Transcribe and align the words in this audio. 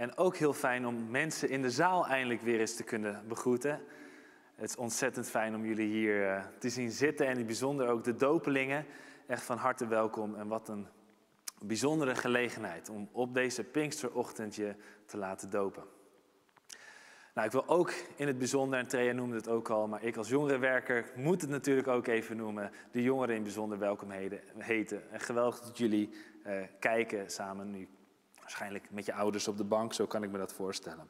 En 0.00 0.16
ook 0.16 0.36
heel 0.36 0.52
fijn 0.52 0.86
om 0.86 1.10
mensen 1.10 1.48
in 1.48 1.62
de 1.62 1.70
zaal 1.70 2.06
eindelijk 2.06 2.42
weer 2.42 2.60
eens 2.60 2.76
te 2.76 2.82
kunnen 2.82 3.24
begroeten. 3.28 3.80
Het 4.54 4.70
is 4.70 4.76
ontzettend 4.76 5.30
fijn 5.30 5.54
om 5.54 5.64
jullie 5.64 5.88
hier 5.88 6.28
eh, 6.28 6.44
te 6.58 6.68
zien 6.68 6.90
zitten 6.90 7.26
en 7.26 7.38
in 7.38 7.46
bijzonder 7.46 7.88
ook 7.88 8.04
de 8.04 8.16
dopelingen. 8.16 8.86
Echt 9.26 9.42
van 9.42 9.56
harte 9.56 9.86
welkom 9.86 10.34
en 10.34 10.48
wat 10.48 10.68
een 10.68 10.86
bijzondere 11.64 12.14
gelegenheid 12.14 12.88
om 12.88 13.08
op 13.12 13.34
deze 13.34 13.64
Pinksterochtend 13.64 14.54
je 14.54 14.74
te 15.06 15.16
laten 15.16 15.50
dopen. 15.50 15.84
Nou, 17.34 17.46
ik 17.46 17.52
wil 17.52 17.68
ook 17.68 17.92
in 18.16 18.26
het 18.26 18.38
bijzonder, 18.38 18.78
en 18.78 18.86
Trea 18.86 19.12
noemde 19.12 19.36
het 19.36 19.48
ook 19.48 19.68
al, 19.68 19.88
maar 19.88 20.02
ik 20.02 20.16
als 20.16 20.28
jongerenwerker 20.28 21.12
moet 21.16 21.40
het 21.40 21.50
natuurlijk 21.50 21.88
ook 21.88 22.06
even 22.06 22.36
noemen, 22.36 22.70
de 22.92 23.02
jongeren 23.02 23.34
in 23.34 23.42
bijzonder 23.42 23.78
welkom 23.78 24.10
heten. 24.58 25.10
En 25.10 25.20
geweldig 25.20 25.60
dat 25.60 25.78
jullie 25.78 26.10
uh, 26.46 26.62
kijken 26.78 27.30
samen 27.30 27.70
nu 27.70 27.88
Waarschijnlijk 28.50 28.90
met 28.90 29.06
je 29.06 29.14
ouders 29.14 29.48
op 29.48 29.56
de 29.56 29.64
bank, 29.64 29.92
zo 29.92 30.06
kan 30.06 30.22
ik 30.22 30.30
me 30.30 30.38
dat 30.38 30.52
voorstellen. 30.52 31.08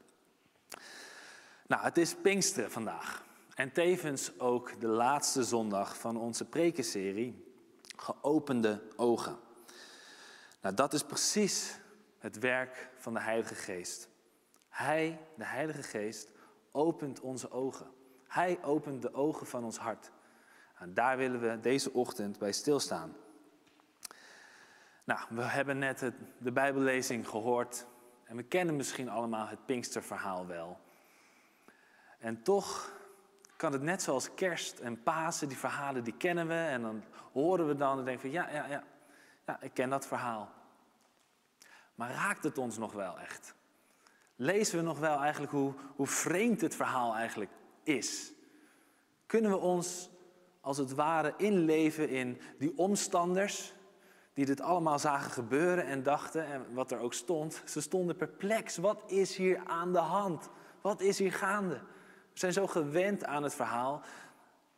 Nou, 1.67 1.83
het 1.83 1.97
is 1.97 2.15
Pinksteren 2.15 2.71
vandaag. 2.71 3.25
En 3.55 3.73
tevens 3.73 4.39
ook 4.39 4.81
de 4.81 4.87
laatste 4.87 5.45
zondag 5.45 5.99
van 5.99 6.17
onze 6.17 6.45
prekenserie, 6.45 7.55
Geopende 7.97 8.83
Ogen. 8.97 9.39
Nou, 10.61 10.75
dat 10.75 10.93
is 10.93 11.05
precies 11.05 11.79
het 12.19 12.39
werk 12.39 12.89
van 12.97 13.15
de 13.15 13.21
Heilige 13.21 13.55
Geest. 13.55 14.09
Hij, 14.69 15.21
de 15.37 15.45
Heilige 15.45 15.83
Geest, 15.83 16.33
opent 16.73 17.21
onze 17.21 17.51
ogen. 17.51 17.91
Hij 18.27 18.59
opent 18.63 19.03
de 19.03 19.15
ogen 19.15 19.47
van 19.47 19.65
ons 19.65 19.79
hart. 19.79 20.11
En 20.79 20.95
daar 20.95 21.17
willen 21.17 21.41
we 21.41 21.61
deze 21.61 21.93
ochtend 21.93 22.39
bij 22.39 22.53
stilstaan. 22.53 23.17
Nou, 25.11 25.21
we 25.29 25.43
hebben 25.43 25.79
net 25.79 26.01
het, 26.01 26.15
de 26.39 26.53
Bijbellezing 26.53 27.29
gehoord 27.29 27.87
en 28.25 28.37
we 28.37 28.43
kennen 28.43 28.77
misschien 28.77 29.09
allemaal 29.09 29.47
het 29.47 29.67
Pinksterverhaal 29.67 30.47
wel. 30.47 30.79
En 32.19 32.43
toch 32.43 32.93
kan 33.57 33.73
het 33.73 33.83
net 33.83 34.03
zoals 34.03 34.35
kerst 34.35 34.79
en 34.79 35.03
Pasen, 35.03 35.49
die 35.49 35.57
verhalen 35.57 36.05
die 36.05 36.17
kennen 36.17 36.47
we 36.47 36.55
en 36.55 36.83
dan 36.83 37.05
horen 37.33 37.67
we 37.67 37.75
dan 37.75 37.99
en 37.99 38.05
denken 38.05 38.21
van 38.21 38.31
ja, 38.31 38.51
ja, 38.51 38.67
ja, 38.67 38.85
ja, 39.47 39.61
ik 39.61 39.75
ken 39.75 39.91
dat 39.91 40.07
verhaal. 40.07 40.51
Maar 41.95 42.11
raakt 42.11 42.45
het 42.45 42.59
ons 42.59 42.79
nog 42.79 42.93
wel 42.93 43.19
echt? 43.19 43.55
Lezen 44.37 44.79
we 44.79 44.85
nog 44.85 44.99
wel 44.99 45.21
eigenlijk 45.21 45.53
hoe, 45.53 45.75
hoe 45.97 46.07
vreemd 46.07 46.61
het 46.61 46.75
verhaal 46.75 47.15
eigenlijk 47.15 47.51
is? 47.83 48.33
Kunnen 49.27 49.51
we 49.51 49.59
ons 49.59 50.11
als 50.61 50.77
het 50.77 50.95
ware 50.95 51.35
inleven 51.37 52.09
in 52.09 52.41
die 52.59 52.79
omstanders 52.79 53.73
die 54.33 54.47
dit 54.47 54.61
allemaal 54.61 54.99
zagen 54.99 55.31
gebeuren 55.31 55.85
en 55.85 56.03
dachten, 56.03 56.47
en 56.47 56.75
wat 56.75 56.91
er 56.91 56.99
ook 56.99 57.15
stond, 57.15 57.63
ze 57.67 57.81
stonden 57.81 58.17
perplex. 58.17 58.77
Wat 58.77 59.03
is 59.07 59.37
hier 59.37 59.61
aan 59.65 59.93
de 59.93 59.99
hand? 59.99 60.49
Wat 60.81 61.01
is 61.01 61.19
hier 61.19 61.33
gaande? 61.33 61.81
We 62.33 62.39
zijn 62.39 62.53
zo 62.53 62.67
gewend 62.67 63.25
aan 63.25 63.43
het 63.43 63.55
verhaal 63.55 64.03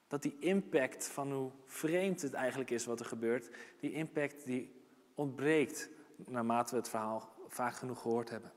dat 0.08 0.22
die 0.22 0.36
impact 0.38 1.08
van 1.08 1.32
hoe 1.32 1.50
vreemd 1.66 2.22
het 2.22 2.32
eigenlijk 2.32 2.70
is 2.70 2.84
wat 2.84 3.00
er 3.00 3.06
gebeurt, 3.06 3.50
die 3.80 3.92
impact 3.92 4.44
die 4.44 4.82
ontbreekt 5.14 5.88
naarmate 6.16 6.70
we 6.70 6.76
het 6.76 6.88
verhaal 6.88 7.34
vaak 7.48 7.74
genoeg 7.74 8.00
gehoord 8.00 8.30
hebben. 8.30 8.52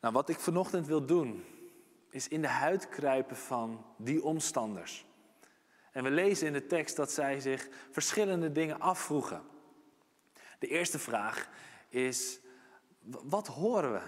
Nou, 0.00 0.14
wat 0.14 0.28
ik 0.28 0.38
vanochtend 0.38 0.86
wil 0.86 1.06
doen, 1.06 1.44
is 2.10 2.28
in 2.28 2.40
de 2.40 2.48
huid 2.48 2.88
kruipen 2.88 3.36
van 3.36 3.84
die 3.96 4.24
omstanders. 4.24 5.06
En 5.98 6.04
we 6.04 6.10
lezen 6.10 6.46
in 6.46 6.52
de 6.52 6.66
tekst 6.66 6.96
dat 6.96 7.12
zij 7.12 7.40
zich 7.40 7.68
verschillende 7.90 8.52
dingen 8.52 8.80
afvroegen. 8.80 9.42
De 10.58 10.66
eerste 10.66 10.98
vraag 10.98 11.48
is, 11.88 12.40
wat 13.04 13.46
horen 13.46 13.92
we? 13.92 14.00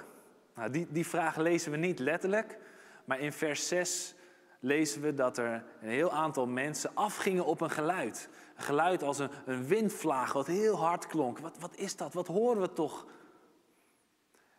Nou, 0.55 0.71
die, 0.71 0.87
die 0.91 1.07
vraag 1.07 1.37
lezen 1.37 1.71
we 1.71 1.77
niet 1.77 1.99
letterlijk, 1.99 2.59
maar 3.05 3.19
in 3.19 3.33
vers 3.33 3.69
6 3.69 4.15
lezen 4.61 5.01
we 5.03 5.15
dat 5.15 5.39
er 5.39 5.65
een 5.81 5.89
heel 5.89 6.13
aantal 6.13 6.47
mensen 6.47 6.91
afgingen 6.95 7.45
op 7.45 7.61
een 7.61 7.71
geluid. 7.71 8.29
Een 8.57 8.63
geluid 8.63 9.03
als 9.03 9.19
een, 9.19 9.67
windvlaag, 9.67 10.33
wat 10.33 10.47
heel 10.47 10.77
hard 10.77 11.07
klonk. 11.07 11.39
Wat, 11.39 11.59
wat 11.59 11.77
is 11.77 11.97
dat? 11.97 12.15
Wat 12.15 12.27
horen 12.27 12.61
we 12.61 12.73
toch? 12.73 13.07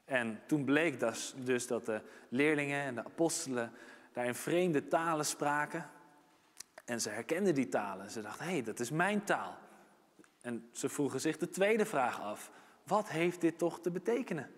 En 0.05 0.41
toen 0.47 0.65
bleek 0.65 0.99
dus, 0.99 1.33
dus 1.37 1.67
dat 1.67 1.85
de 1.85 2.01
leerlingen 2.29 2.81
en 2.81 2.95
de 2.95 3.05
apostelen 3.05 3.71
daar 4.13 4.25
in 4.25 4.35
vreemde 4.35 4.87
talen 4.87 5.25
spraken. 5.25 5.89
En 6.91 7.01
ze 7.01 7.09
herkenden 7.09 7.55
die 7.55 7.67
talen. 7.67 8.11
Ze 8.11 8.21
dachten, 8.21 8.45
hé, 8.45 8.51
hey, 8.51 8.63
dat 8.63 8.79
is 8.79 8.89
mijn 8.89 9.23
taal. 9.23 9.57
En 10.41 10.69
ze 10.71 10.89
vroegen 10.89 11.21
zich 11.21 11.37
de 11.37 11.49
tweede 11.49 11.85
vraag 11.85 12.21
af. 12.21 12.51
Wat 12.83 13.09
heeft 13.09 13.41
dit 13.41 13.57
toch 13.57 13.79
te 13.79 13.91
betekenen? 13.91 14.51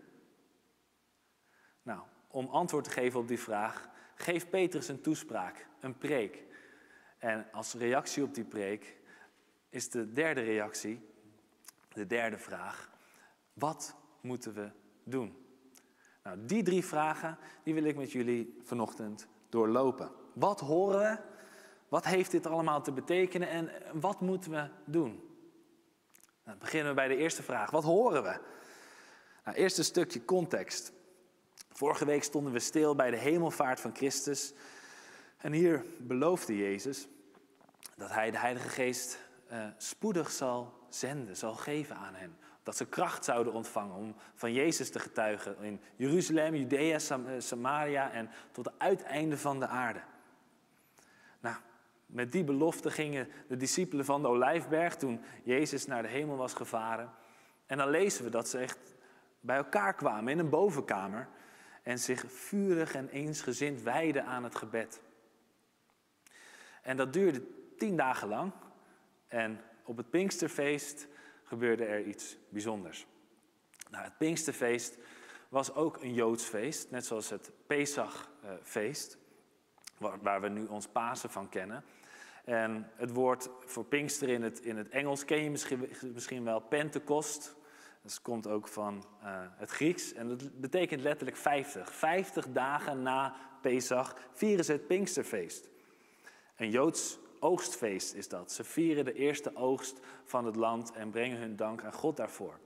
Nou, 1.82 2.02
om 2.28 2.48
antwoord 2.48 2.84
te 2.84 2.90
geven 2.90 3.20
op 3.20 3.28
die 3.28 3.40
vraag, 3.40 3.90
geeft 4.16 4.50
Petrus 4.50 4.88
een 4.88 5.02
toespraak, 5.02 5.68
een 5.80 5.98
preek. 5.98 6.44
En 7.18 7.52
als 7.52 7.74
reactie 7.74 8.24
op 8.24 8.34
die 8.34 8.46
preek 8.46 8.98
is 9.70 9.90
de 9.90 10.12
derde 10.12 10.42
reactie, 10.42 11.10
de 11.90 12.08
derde 12.08 12.38
vraag, 12.38 12.90
wat 13.54 13.96
moeten 14.22 14.54
we 14.54 14.72
doen? 15.04 15.38
Nou, 16.24 16.46
die 16.46 16.64
drie 16.64 16.86
vragen, 16.86 17.38
die 17.64 17.74
wil 17.74 17.84
ik 17.84 17.96
met 17.96 18.12
jullie 18.12 18.60
vanochtend 18.64 19.28
doorlopen. 19.50 20.12
Wat 20.34 20.60
horen 20.60 21.00
we? 21.00 21.32
Wat 21.94 22.06
heeft 22.06 22.32
dit 22.32 22.48
allemaal 22.48 22.82
te 22.82 22.92
betekenen 22.92 23.50
en 23.50 23.70
wat 23.94 24.22
moeten 24.22 24.52
we 24.52 24.70
doen? 24.86 25.10
Nou, 25.12 25.20
dan 26.44 26.58
beginnen 26.58 26.90
we 26.90 26.96
bij 26.96 27.08
de 27.08 27.16
eerste 27.16 27.44
vraag. 27.44 27.72
Wat 27.72 27.84
horen 27.84 28.24
we? 28.24 28.40
Nou, 29.46 29.58
eerst 29.58 29.78
een 29.78 29.84
stukje 29.84 30.26
context. 30.26 30.92
Vorige 31.72 32.06
week 32.06 32.24
stonden 32.24 32.54
we 32.54 32.60
stil 32.60 32.96
bij 32.96 33.12
de 33.12 33.18
hemelvaart 33.18 33.80
van 33.80 33.96
Christus. 33.96 34.54
En 35.38 35.52
hier 35.52 35.86
beloofde 36.00 36.58
Jezus 36.58 37.08
dat 37.96 38.12
hij 38.12 38.32
de 38.32 38.38
Heilige 38.38 38.70
Geest 38.70 39.20
uh, 39.52 39.66
spoedig 39.78 40.32
zal 40.32 40.74
zenden, 40.90 41.38
zal 41.38 41.54
geven 41.54 41.96
aan 41.96 42.16
hen. 42.16 42.38
Dat 42.64 42.78
ze 42.78 42.86
kracht 42.86 43.26
zouden 43.26 43.54
ontvangen 43.54 43.96
om 43.96 44.16
van 44.36 44.54
Jezus 44.54 44.92
te 44.92 45.00
getuigen 45.00 45.58
in 45.62 45.82
Jeruzalem, 45.96 46.56
Judea, 46.56 47.00
eh, 47.00 47.20
Samaria 47.38 48.12
en 48.12 48.30
tot 48.52 48.66
het 48.66 48.74
uiteinde 48.78 49.38
van 49.38 49.60
de 49.60 49.68
aarde. 49.68 50.02
Met 52.14 52.32
die 52.32 52.44
belofte 52.44 52.92
gingen 52.92 53.28
de 53.48 53.58
discipelen 53.58 54.06
van 54.06 54.22
de 54.22 54.28
Olijfberg 54.28 54.96
toen 54.96 55.22
Jezus 55.44 55.86
naar 55.86 56.02
de 56.02 56.08
hemel 56.08 56.36
was 56.36 56.54
gevaren. 56.54 57.12
En 57.66 57.78
dan 57.78 57.90
lezen 57.90 58.24
we 58.24 58.30
dat 58.30 58.48
ze 58.48 58.58
echt 58.58 58.80
bij 59.40 59.56
elkaar 59.56 59.94
kwamen 59.94 60.32
in 60.32 60.40
een 60.40 60.50
bovenkamer 60.50 61.28
en 61.84 62.00
zich 62.00 62.26
vurig 62.28 62.96
en 62.96 63.10
eensgezind 63.10 63.82
wijden 63.82 64.26
aan 64.26 64.44
het 64.44 64.56
gebed. 64.56 65.02
En 66.82 66.98
dat 66.98 67.14
duurde 67.14 67.42
tien 67.78 67.98
dagen 67.98 68.28
lang. 68.28 68.52
En 69.28 69.62
op 69.84 69.98
het 69.98 70.10
Pinksterfeest 70.10 71.08
gebeurde 71.44 71.86
er 71.86 72.04
iets 72.04 72.38
bijzonders. 72.50 73.06
Nou, 73.90 74.04
het 74.04 74.18
Pinksterfeest 74.18 74.98
was 75.50 75.74
ook 75.74 76.02
een 76.02 76.14
Joods 76.14 76.44
feest, 76.44 76.92
net 76.92 77.06
zoals 77.06 77.30
het 77.30 77.52
Pesachfeest, 77.68 79.18
waar 79.98 80.42
we 80.42 80.50
nu 80.50 80.66
ons 80.66 80.88
Pasen 80.88 81.30
van 81.30 81.50
kennen. 81.50 81.84
En 82.44 82.92
het 82.96 83.12
woord 83.12 83.50
voor 83.60 83.86
Pinkster 83.86 84.30
in 84.30 84.42
het, 84.42 84.60
in 84.60 84.78
het 84.78 84.90
Engels 84.90 85.26
ken 85.26 85.44
je 85.44 85.50
misschien, 85.50 85.90
misschien 86.14 86.44
wel, 86.44 86.60
Pentecost. 86.60 87.56
Dat 88.02 88.22
komt 88.22 88.48
ook 88.48 88.68
van 88.68 89.06
uh, 89.24 89.28
het 89.56 89.70
Grieks 89.70 90.14
en 90.14 90.28
dat 90.28 90.60
betekent 90.60 91.02
letterlijk 91.02 91.38
50. 91.38 91.94
50 91.94 92.48
dagen 92.52 93.02
na 93.02 93.36
Pesach 93.62 94.16
vieren 94.32 94.66
ze 94.66 94.72
het 94.72 94.88
Pinksterfeest. 94.88 95.70
Een 96.56 96.70
Joods 96.70 97.20
oogstfeest 97.40 98.14
is 98.14 98.28
dat. 98.28 98.52
Ze 98.52 98.64
vieren 98.64 99.06
de 99.06 99.14
eerste 99.14 99.56
oogst 99.56 100.00
van 100.24 100.46
het 100.46 100.56
land 100.56 100.92
en 100.92 101.10
brengen 101.10 101.38
hun 101.38 101.56
dank 101.56 101.84
aan 101.84 101.94
God 101.94 102.18
daarvoor. 102.18 102.60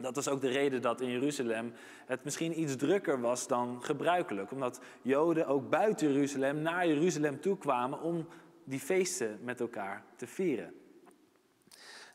Dat 0.00 0.14
was 0.14 0.28
ook 0.28 0.40
de 0.40 0.48
reden 0.48 0.82
dat 0.82 1.00
in 1.00 1.10
Jeruzalem 1.10 1.72
het 2.06 2.24
misschien 2.24 2.60
iets 2.60 2.76
drukker 2.76 3.20
was 3.20 3.46
dan 3.46 3.82
gebruikelijk. 3.82 4.50
Omdat 4.50 4.80
Joden 5.02 5.46
ook 5.46 5.70
buiten 5.70 6.12
Jeruzalem 6.12 6.62
naar 6.62 6.86
Jeruzalem 6.86 7.40
toe 7.40 7.58
kwamen 7.58 8.00
om 8.00 8.26
die 8.68 8.80
feesten 8.80 9.38
met 9.42 9.60
elkaar 9.60 10.04
te 10.16 10.26
vieren. 10.26 10.74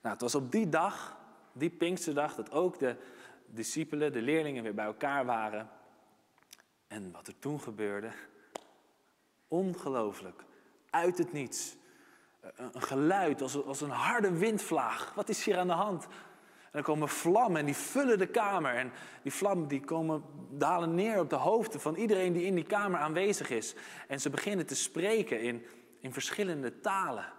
Nou, 0.02 0.14
het 0.14 0.22
was 0.22 0.36
op 0.36 0.52
die 0.52 0.70
dag, 0.70 1.18
die 1.54 1.70
Pinksterdag, 1.70 2.36
dat 2.36 2.52
ook 2.52 2.80
de 2.80 2.96
discipelen, 3.46 4.14
de 4.14 4.22
leerlingen 4.22 4.64
weer 4.64 4.74
bij 4.74 4.86
elkaar 4.86 5.26
waren. 5.26 5.70
En 6.88 7.12
wat 7.12 7.28
er 7.28 7.40
toen 7.40 7.62
gebeurde, 7.62 8.12
ongelooflijk, 9.48 10.44
uit 10.90 11.18
het 11.18 11.34
niets. 11.34 11.76
Een 12.56 12.82
geluid 12.82 13.42
als, 13.42 13.66
als 13.66 13.82
een 13.82 13.90
harde 13.90 14.32
windvlaag. 14.38 15.14
Wat 15.14 15.30
is 15.30 15.46
hier 15.46 15.58
aan 15.58 15.68
de 15.68 15.74
hand? 15.74 16.08
En 16.72 16.80
er 16.80 16.84
komen 16.84 17.10
vlammen 17.10 17.60
en 17.60 17.66
die 17.66 17.76
vullen 17.76 18.18
de 18.18 18.28
kamer. 18.28 18.76
En 18.76 18.92
die 19.22 19.34
vlammen 19.34 19.68
die 19.68 19.84
komen, 19.84 20.24
dalen 20.50 20.96
neer 20.96 21.20
op 21.20 21.30
de 21.30 21.36
hoofden 21.36 21.82
van 21.82 21.96
iedereen 21.96 22.34
die 22.34 22.46
in 22.46 22.56
die 22.56 22.66
kamer 22.66 23.00
aanwezig 23.00 23.50
is. 23.50 23.76
En 24.08 24.22
ze 24.22 24.30
beginnen 24.30 24.66
te 24.66 24.76
spreken 24.76 25.42
in, 25.42 25.66
in 26.04 26.14
verschillende 26.14 26.80
talen. 26.80 27.34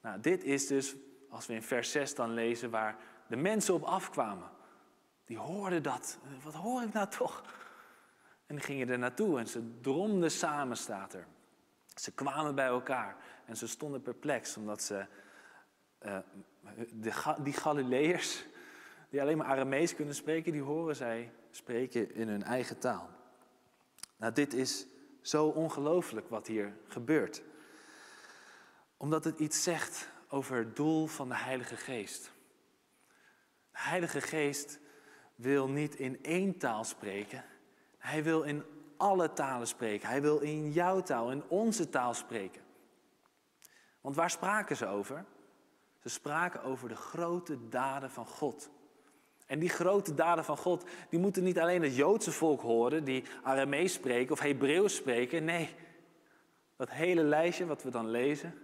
Nou, 0.00 0.20
dit 0.20 0.44
is 0.44 0.66
dus, 0.66 0.96
als 1.28 1.46
we 1.46 1.54
in 1.54 1.62
vers 1.62 1.90
6 1.90 2.14
dan 2.14 2.34
lezen, 2.34 2.70
waar 2.70 2.96
de 3.28 3.36
mensen 3.36 3.74
op 3.74 3.82
afkwamen. 3.82 4.50
Die 5.24 5.38
hoorden 5.38 5.82
dat. 5.82 6.18
Wat 6.42 6.54
hoor 6.54 6.82
ik 6.82 6.92
nou 6.92 7.08
toch? 7.08 7.42
En 8.46 8.54
die 8.54 8.64
gingen 8.64 8.88
er 8.88 8.98
naartoe 8.98 9.38
en 9.38 9.46
ze 9.46 9.80
dromden 9.80 10.30
samen, 10.30 10.76
staat 10.76 11.14
er. 11.14 11.26
Ze 11.94 12.12
kwamen 12.12 12.54
bij 12.54 12.66
elkaar 12.66 13.16
en 13.46 13.56
ze 13.56 13.68
stonden 13.68 14.02
perplex, 14.02 14.56
omdat 14.56 14.82
ze 14.82 15.06
uh, 16.02 16.18
de, 16.92 17.34
die 17.38 17.52
Galileërs, 17.52 18.44
die 19.10 19.20
alleen 19.20 19.36
maar 19.36 19.46
Aramees 19.46 19.94
kunnen 19.94 20.14
spreken, 20.14 20.52
die 20.52 20.62
horen 20.62 20.96
zij 20.96 21.32
spreken 21.50 22.14
in 22.14 22.28
hun 22.28 22.42
eigen 22.42 22.78
taal. 22.78 23.10
Nou, 24.16 24.32
dit 24.32 24.54
is 24.54 24.86
zo 25.22 25.46
ongelooflijk 25.46 26.28
wat 26.28 26.46
hier 26.46 26.76
gebeurt. 26.86 27.42
Omdat 28.96 29.24
het 29.24 29.38
iets 29.38 29.62
zegt 29.62 30.08
over 30.28 30.56
het 30.56 30.76
doel 30.76 31.06
van 31.06 31.28
de 31.28 31.36
Heilige 31.36 31.76
Geest. 31.76 32.32
De 33.70 33.78
Heilige 33.78 34.20
Geest 34.20 34.80
wil 35.34 35.68
niet 35.68 35.94
in 35.94 36.22
één 36.22 36.58
taal 36.58 36.84
spreken. 36.84 37.44
Hij 37.98 38.22
wil 38.22 38.42
in 38.42 38.64
alle 38.96 39.32
talen 39.32 39.66
spreken. 39.66 40.08
Hij 40.08 40.22
wil 40.22 40.38
in 40.38 40.72
jouw 40.72 41.00
taal, 41.02 41.30
in 41.30 41.42
onze 41.48 41.88
taal 41.88 42.14
spreken. 42.14 42.62
Want 44.00 44.16
waar 44.16 44.30
spraken 44.30 44.76
ze 44.76 44.86
over? 44.86 45.24
Ze 46.02 46.08
spraken 46.08 46.62
over 46.62 46.88
de 46.88 46.96
grote 46.96 47.68
daden 47.68 48.10
van 48.10 48.26
God. 48.26 48.70
En 49.50 49.58
die 49.58 49.68
grote 49.68 50.14
daden 50.14 50.44
van 50.44 50.56
God, 50.56 50.84
die 51.08 51.18
moeten 51.18 51.42
niet 51.42 51.58
alleen 51.58 51.82
het 51.82 51.96
Joodse 51.96 52.32
volk 52.32 52.60
horen, 52.60 53.04
die 53.04 53.24
Aramees 53.42 53.92
spreken 53.92 54.32
of 54.32 54.40
Hebreeuws 54.40 54.94
spreken. 54.94 55.44
Nee, 55.44 55.74
dat 56.76 56.90
hele 56.90 57.22
lijstje 57.22 57.66
wat 57.66 57.82
we 57.82 57.90
dan 57.90 58.10
lezen, 58.10 58.54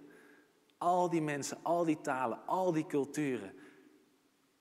al 0.78 1.10
die 1.10 1.22
mensen, 1.22 1.58
al 1.62 1.84
die 1.84 2.00
talen, 2.00 2.46
al 2.46 2.72
die 2.72 2.86
culturen, 2.86 3.52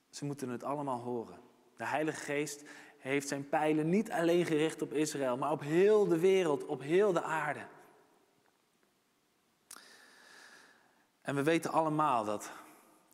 ze 0.09 0.25
moeten 0.25 0.49
het 0.49 0.63
allemaal 0.63 0.99
horen. 0.99 1.39
De 1.77 1.85
Heilige 1.85 2.19
Geest 2.19 2.63
heeft 2.97 3.27
zijn 3.27 3.49
pijlen 3.49 3.89
niet 3.89 4.11
alleen 4.11 4.45
gericht 4.45 4.81
op 4.81 4.93
Israël, 4.93 5.37
maar 5.37 5.51
op 5.51 5.61
heel 5.61 6.07
de 6.07 6.19
wereld, 6.19 6.65
op 6.65 6.81
heel 6.81 7.13
de 7.13 7.21
aarde. 7.21 7.65
En 11.21 11.35
we 11.35 11.43
weten 11.43 11.71
allemaal 11.71 12.25
dat 12.25 12.51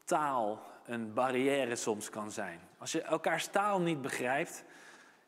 taal 0.04 0.62
een 0.86 1.14
barrière 1.14 1.76
soms 1.76 2.10
kan 2.10 2.32
zijn. 2.32 2.70
Als 2.82 2.92
je 2.92 3.02
elkaars 3.02 3.48
taal 3.48 3.82
niet 3.82 4.02
begrijpt, 4.02 4.64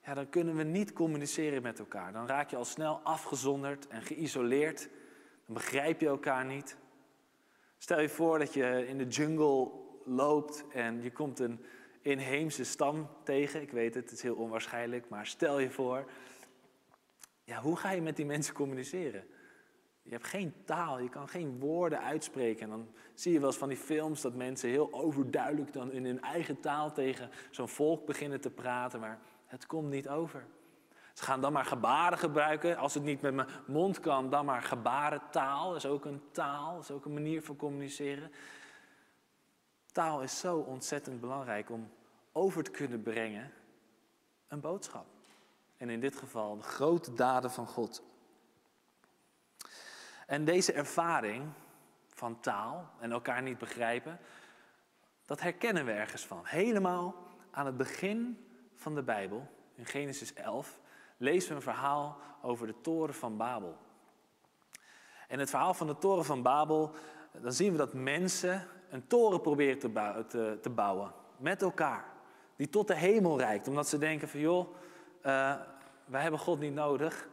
ja, 0.05 0.13
dan 0.13 0.29
kunnen 0.29 0.55
we 0.55 0.63
niet 0.63 0.93
communiceren 0.93 1.61
met 1.61 1.79
elkaar. 1.79 2.13
Dan 2.13 2.27
raak 2.27 2.49
je 2.49 2.55
al 2.55 2.65
snel 2.65 2.99
afgezonderd 3.03 3.87
en 3.87 4.01
geïsoleerd. 4.01 4.89
Dan 5.45 5.53
begrijp 5.53 5.99
je 6.01 6.07
elkaar 6.07 6.45
niet. 6.45 6.77
Stel 7.77 7.99
je 7.99 8.09
voor 8.09 8.39
dat 8.39 8.53
je 8.53 8.87
in 8.87 8.97
de 8.97 9.07
jungle 9.07 9.71
loopt 10.05 10.65
en 10.71 11.01
je 11.01 11.11
komt 11.11 11.39
een 11.39 11.65
inheemse 12.01 12.63
stam 12.63 13.09
tegen. 13.23 13.61
Ik 13.61 13.71
weet 13.71 13.95
het, 13.95 14.03
het 14.03 14.13
is 14.13 14.21
heel 14.21 14.35
onwaarschijnlijk, 14.35 15.09
maar 15.09 15.27
stel 15.27 15.59
je 15.59 15.69
voor. 15.69 16.11
Ja, 17.43 17.61
hoe 17.61 17.77
ga 17.77 17.91
je 17.91 18.01
met 18.01 18.15
die 18.15 18.25
mensen 18.25 18.53
communiceren? 18.53 19.23
Je 20.03 20.11
hebt 20.11 20.27
geen 20.27 20.53
taal, 20.65 20.99
je 20.99 21.09
kan 21.09 21.27
geen 21.27 21.59
woorden 21.59 22.01
uitspreken. 22.01 22.63
En 22.63 22.69
dan 22.69 22.87
zie 23.13 23.33
je 23.33 23.39
wel 23.39 23.47
eens 23.47 23.57
van 23.57 23.67
die 23.67 23.77
films 23.77 24.21
dat 24.21 24.33
mensen 24.33 24.69
heel 24.69 24.93
overduidelijk 24.93 25.73
dan 25.73 25.91
in 25.91 26.05
hun 26.05 26.21
eigen 26.21 26.59
taal 26.59 26.91
tegen 26.91 27.29
zo'n 27.51 27.67
volk 27.67 28.05
beginnen 28.05 28.41
te 28.41 28.49
praten, 28.49 28.99
maar 28.99 29.19
het 29.45 29.65
komt 29.65 29.89
niet 29.89 30.09
over. 30.09 30.45
Ze 31.13 31.23
gaan 31.23 31.41
dan 31.41 31.53
maar 31.53 31.65
gebaren 31.65 32.17
gebruiken. 32.17 32.77
Als 32.77 32.93
het 32.93 33.03
niet 33.03 33.21
met 33.21 33.33
mijn 33.33 33.47
mond 33.67 33.99
kan, 33.99 34.29
dan 34.29 34.45
maar 34.45 34.61
gebarentaal. 34.61 35.75
Is 35.75 35.85
ook 35.85 36.05
een 36.05 36.21
taal, 36.31 36.79
is 36.79 36.91
ook 36.91 37.05
een 37.05 37.13
manier 37.13 37.43
van 37.43 37.55
communiceren. 37.55 38.31
Taal 39.91 40.21
is 40.21 40.39
zo 40.39 40.57
ontzettend 40.57 41.19
belangrijk 41.19 41.69
om 41.69 41.89
over 42.31 42.63
te 42.63 42.71
kunnen 42.71 43.01
brengen 43.01 43.51
een 44.47 44.59
boodschap. 44.59 45.05
En 45.77 45.89
in 45.89 45.99
dit 45.99 46.15
geval 46.15 46.57
de 46.57 46.63
grote 46.63 47.13
daden 47.13 47.51
van 47.51 47.67
God. 47.67 48.03
En 50.27 50.45
deze 50.45 50.73
ervaring 50.73 51.51
van 52.07 52.39
taal 52.39 52.89
en 52.99 53.11
elkaar 53.11 53.41
niet 53.41 53.57
begrijpen, 53.57 54.19
dat 55.25 55.41
herkennen 55.41 55.85
we 55.85 55.91
ergens 55.91 56.25
van. 56.25 56.41
Helemaal 56.43 57.15
aan 57.51 57.65
het 57.65 57.77
begin 57.77 58.47
van 58.75 58.95
de 58.95 59.03
Bijbel, 59.03 59.47
in 59.75 59.85
Genesis 59.85 60.33
11, 60.33 60.79
lezen 61.17 61.49
we 61.49 61.55
een 61.55 61.61
verhaal 61.61 62.17
over 62.41 62.67
de 62.67 62.81
toren 62.81 63.13
van 63.13 63.37
Babel. 63.37 63.77
En 65.27 65.39
het 65.39 65.49
verhaal 65.49 65.73
van 65.73 65.87
de 65.87 65.97
toren 65.97 66.25
van 66.25 66.41
Babel, 66.41 66.91
dan 67.31 67.53
zien 67.53 67.71
we 67.71 67.77
dat 67.77 67.93
mensen 67.93 68.67
een 68.89 69.07
toren 69.07 69.41
proberen 69.41 69.79
te, 69.79 69.89
bouwen, 69.89 70.27
te, 70.61 70.69
bouwen 70.69 71.11
met 71.37 71.61
elkaar. 71.61 72.05
Die 72.55 72.69
tot 72.69 72.87
de 72.87 72.95
hemel 72.95 73.37
reikt, 73.37 73.67
omdat 73.67 73.87
ze 73.87 73.97
denken 73.97 74.29
van 74.29 74.39
joh, 74.39 74.75
uh, 75.25 75.55
wij 76.05 76.21
hebben 76.21 76.39
God 76.39 76.59
niet 76.59 76.73
nodig. 76.73 77.27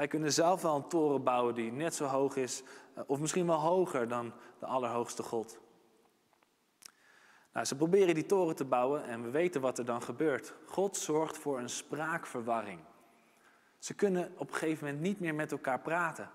Wij 0.00 0.08
kunnen 0.08 0.32
zelf 0.32 0.62
wel 0.62 0.76
een 0.76 0.88
toren 0.88 1.22
bouwen 1.22 1.54
die 1.54 1.72
net 1.72 1.94
zo 1.94 2.04
hoog 2.04 2.36
is, 2.36 2.62
eh, 2.94 3.02
of 3.06 3.18
misschien 3.18 3.46
wel 3.46 3.58
hoger 3.58 4.08
dan 4.08 4.32
de 4.58 4.66
Allerhoogste 4.66 5.22
God. 5.22 5.58
Nou, 7.52 7.66
ze 7.66 7.76
proberen 7.76 8.14
die 8.14 8.26
toren 8.26 8.56
te 8.56 8.64
bouwen 8.64 9.04
en 9.04 9.22
we 9.22 9.30
weten 9.30 9.60
wat 9.60 9.78
er 9.78 9.84
dan 9.84 10.02
gebeurt. 10.02 10.54
God 10.66 10.96
zorgt 10.96 11.38
voor 11.38 11.58
een 11.58 11.68
spraakverwarring. 11.68 12.80
Ze 13.78 13.94
kunnen 13.94 14.32
op 14.36 14.48
een 14.48 14.56
gegeven 14.56 14.84
moment 14.84 15.02
niet 15.02 15.20
meer 15.20 15.34
met 15.34 15.52
elkaar 15.52 15.80
praten. 15.80 16.30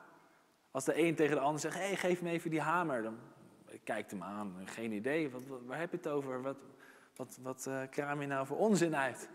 Als 0.72 0.86
de 0.86 1.00
een 1.00 1.16
tegen 1.16 1.36
de 1.36 1.42
ander 1.42 1.62
zegt: 1.62 1.76
hey, 1.76 1.96
geef 1.96 2.22
me 2.22 2.30
even 2.30 2.50
die 2.50 2.62
hamer. 2.62 3.04
Dan 3.04 3.18
kijkt 3.84 4.12
hem 4.12 4.24
aan, 4.24 4.62
geen 4.66 4.92
idee. 4.92 5.32
Wat, 5.32 5.42
waar 5.66 5.80
heb 5.80 5.92
je 5.92 5.98
het 5.98 6.08
over? 6.08 6.42
Wat, 6.42 6.58
wat, 7.16 7.38
wat 7.42 7.66
uh, 7.68 7.82
kraam 7.90 8.22
je 8.22 8.28
nou 8.28 8.46
voor 8.46 8.58
onzin 8.58 8.96
uit? 8.96 9.30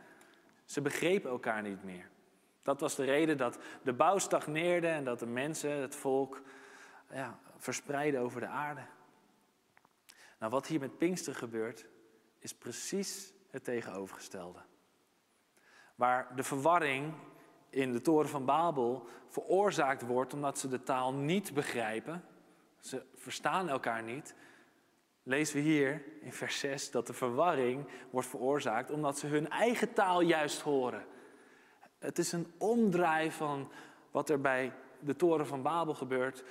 Ze 0.64 0.80
begrepen 0.80 1.30
elkaar 1.30 1.62
niet 1.62 1.84
meer. 1.84 2.10
Dat 2.70 2.80
was 2.80 2.94
de 2.94 3.04
reden 3.04 3.36
dat 3.36 3.58
de 3.82 3.92
bouw 3.92 4.18
stagneerde 4.18 4.86
en 4.86 5.04
dat 5.04 5.18
de 5.18 5.26
mensen, 5.26 5.70
het 5.70 5.96
volk, 5.96 6.42
ja, 7.12 7.38
verspreiden 7.56 8.20
over 8.20 8.40
de 8.40 8.46
aarde. 8.46 8.80
Nou, 10.38 10.52
wat 10.52 10.66
hier 10.66 10.80
met 10.80 10.98
Pinkster 10.98 11.34
gebeurt, 11.34 11.86
is 12.38 12.54
precies 12.54 13.32
het 13.50 13.64
tegenovergestelde. 13.64 14.58
Waar 15.94 16.36
de 16.36 16.42
verwarring 16.42 17.14
in 17.70 17.92
de 17.92 18.00
toren 18.00 18.28
van 18.28 18.44
Babel 18.44 19.06
veroorzaakt 19.28 20.02
wordt 20.02 20.34
omdat 20.34 20.58
ze 20.58 20.68
de 20.68 20.82
taal 20.82 21.12
niet 21.12 21.54
begrijpen, 21.54 22.24
ze 22.78 23.02
verstaan 23.14 23.68
elkaar 23.68 24.02
niet, 24.02 24.34
lezen 25.22 25.56
we 25.56 25.62
hier 25.62 26.04
in 26.20 26.32
vers 26.32 26.58
6 26.58 26.90
dat 26.90 27.06
de 27.06 27.12
verwarring 27.12 27.88
wordt 28.10 28.28
veroorzaakt 28.28 28.90
omdat 28.90 29.18
ze 29.18 29.26
hun 29.26 29.48
eigen 29.48 29.92
taal 29.92 30.20
juist 30.20 30.60
horen. 30.60 31.06
Het 32.00 32.18
is 32.18 32.32
een 32.32 32.52
omdraai 32.58 33.30
van 33.30 33.70
wat 34.10 34.30
er 34.30 34.40
bij 34.40 34.72
de 35.00 35.16
toren 35.16 35.46
van 35.46 35.62
Babel 35.62 35.94
gebeurt, 35.94 36.44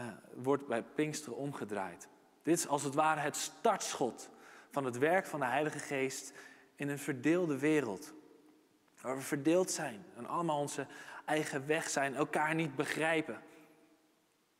uh, 0.00 0.06
wordt 0.34 0.66
bij 0.66 0.82
Pinksteren 0.82 1.38
omgedraaid. 1.38 2.08
Dit 2.42 2.58
is 2.58 2.68
als 2.68 2.82
het 2.82 2.94
ware 2.94 3.20
het 3.20 3.36
startschot 3.36 4.30
van 4.70 4.84
het 4.84 4.98
werk 4.98 5.26
van 5.26 5.40
de 5.40 5.46
Heilige 5.46 5.78
Geest 5.78 6.32
in 6.74 6.88
een 6.88 6.98
verdeelde 6.98 7.58
wereld. 7.58 8.14
Waar 9.00 9.16
we 9.16 9.22
verdeeld 9.22 9.70
zijn 9.70 10.04
en 10.16 10.26
allemaal 10.26 10.60
onze 10.60 10.86
eigen 11.24 11.66
weg 11.66 11.88
zijn, 11.88 12.14
elkaar 12.14 12.54
niet 12.54 12.76
begrijpen. 12.76 13.42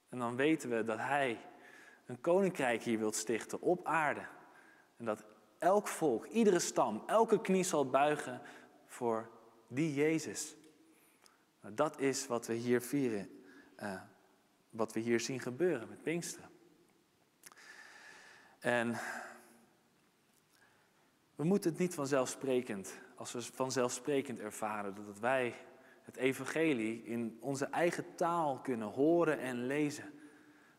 En 0.08 0.18
dan 0.18 0.36
weten 0.36 0.70
we 0.70 0.84
dat 0.84 0.98
Hij 0.98 1.38
een 2.06 2.20
koninkrijk 2.20 2.82
hier 2.82 2.98
wilt 2.98 3.16
stichten 3.16 3.60
op 3.60 3.86
aarde. 3.86 4.26
En 4.96 5.04
dat 5.04 5.24
elk 5.58 5.88
volk, 5.88 6.26
iedere 6.26 6.58
stam, 6.58 7.02
elke 7.06 7.40
knie 7.40 7.64
zal 7.64 7.90
buigen 7.90 8.40
voor 8.86 9.28
die 9.68 9.94
Jezus. 9.94 10.56
Nou, 11.60 11.74
dat 11.74 12.00
is 12.00 12.26
wat 12.26 12.46
we 12.46 12.54
hier 12.54 12.80
vieren, 12.80 13.30
uh, 13.82 14.00
wat 14.70 14.92
we 14.92 15.00
hier 15.00 15.20
zien 15.20 15.40
gebeuren 15.40 15.88
met 15.88 16.02
Pinksteren. 16.02 16.50
En 18.58 18.98
we 21.34 21.44
moeten 21.44 21.70
het 21.70 21.78
niet 21.78 21.94
vanzelfsprekend, 21.94 22.98
als 23.14 23.32
we 23.32 23.42
vanzelfsprekend 23.42 24.38
ervaren 24.38 24.94
dat 24.94 25.18
wij 25.18 25.54
het 26.02 26.16
evangelie 26.16 27.04
in 27.04 27.38
onze 27.40 27.64
eigen 27.64 28.04
taal 28.14 28.58
kunnen 28.58 28.88
horen 28.88 29.38
en 29.38 29.66
lezen. 29.66 30.12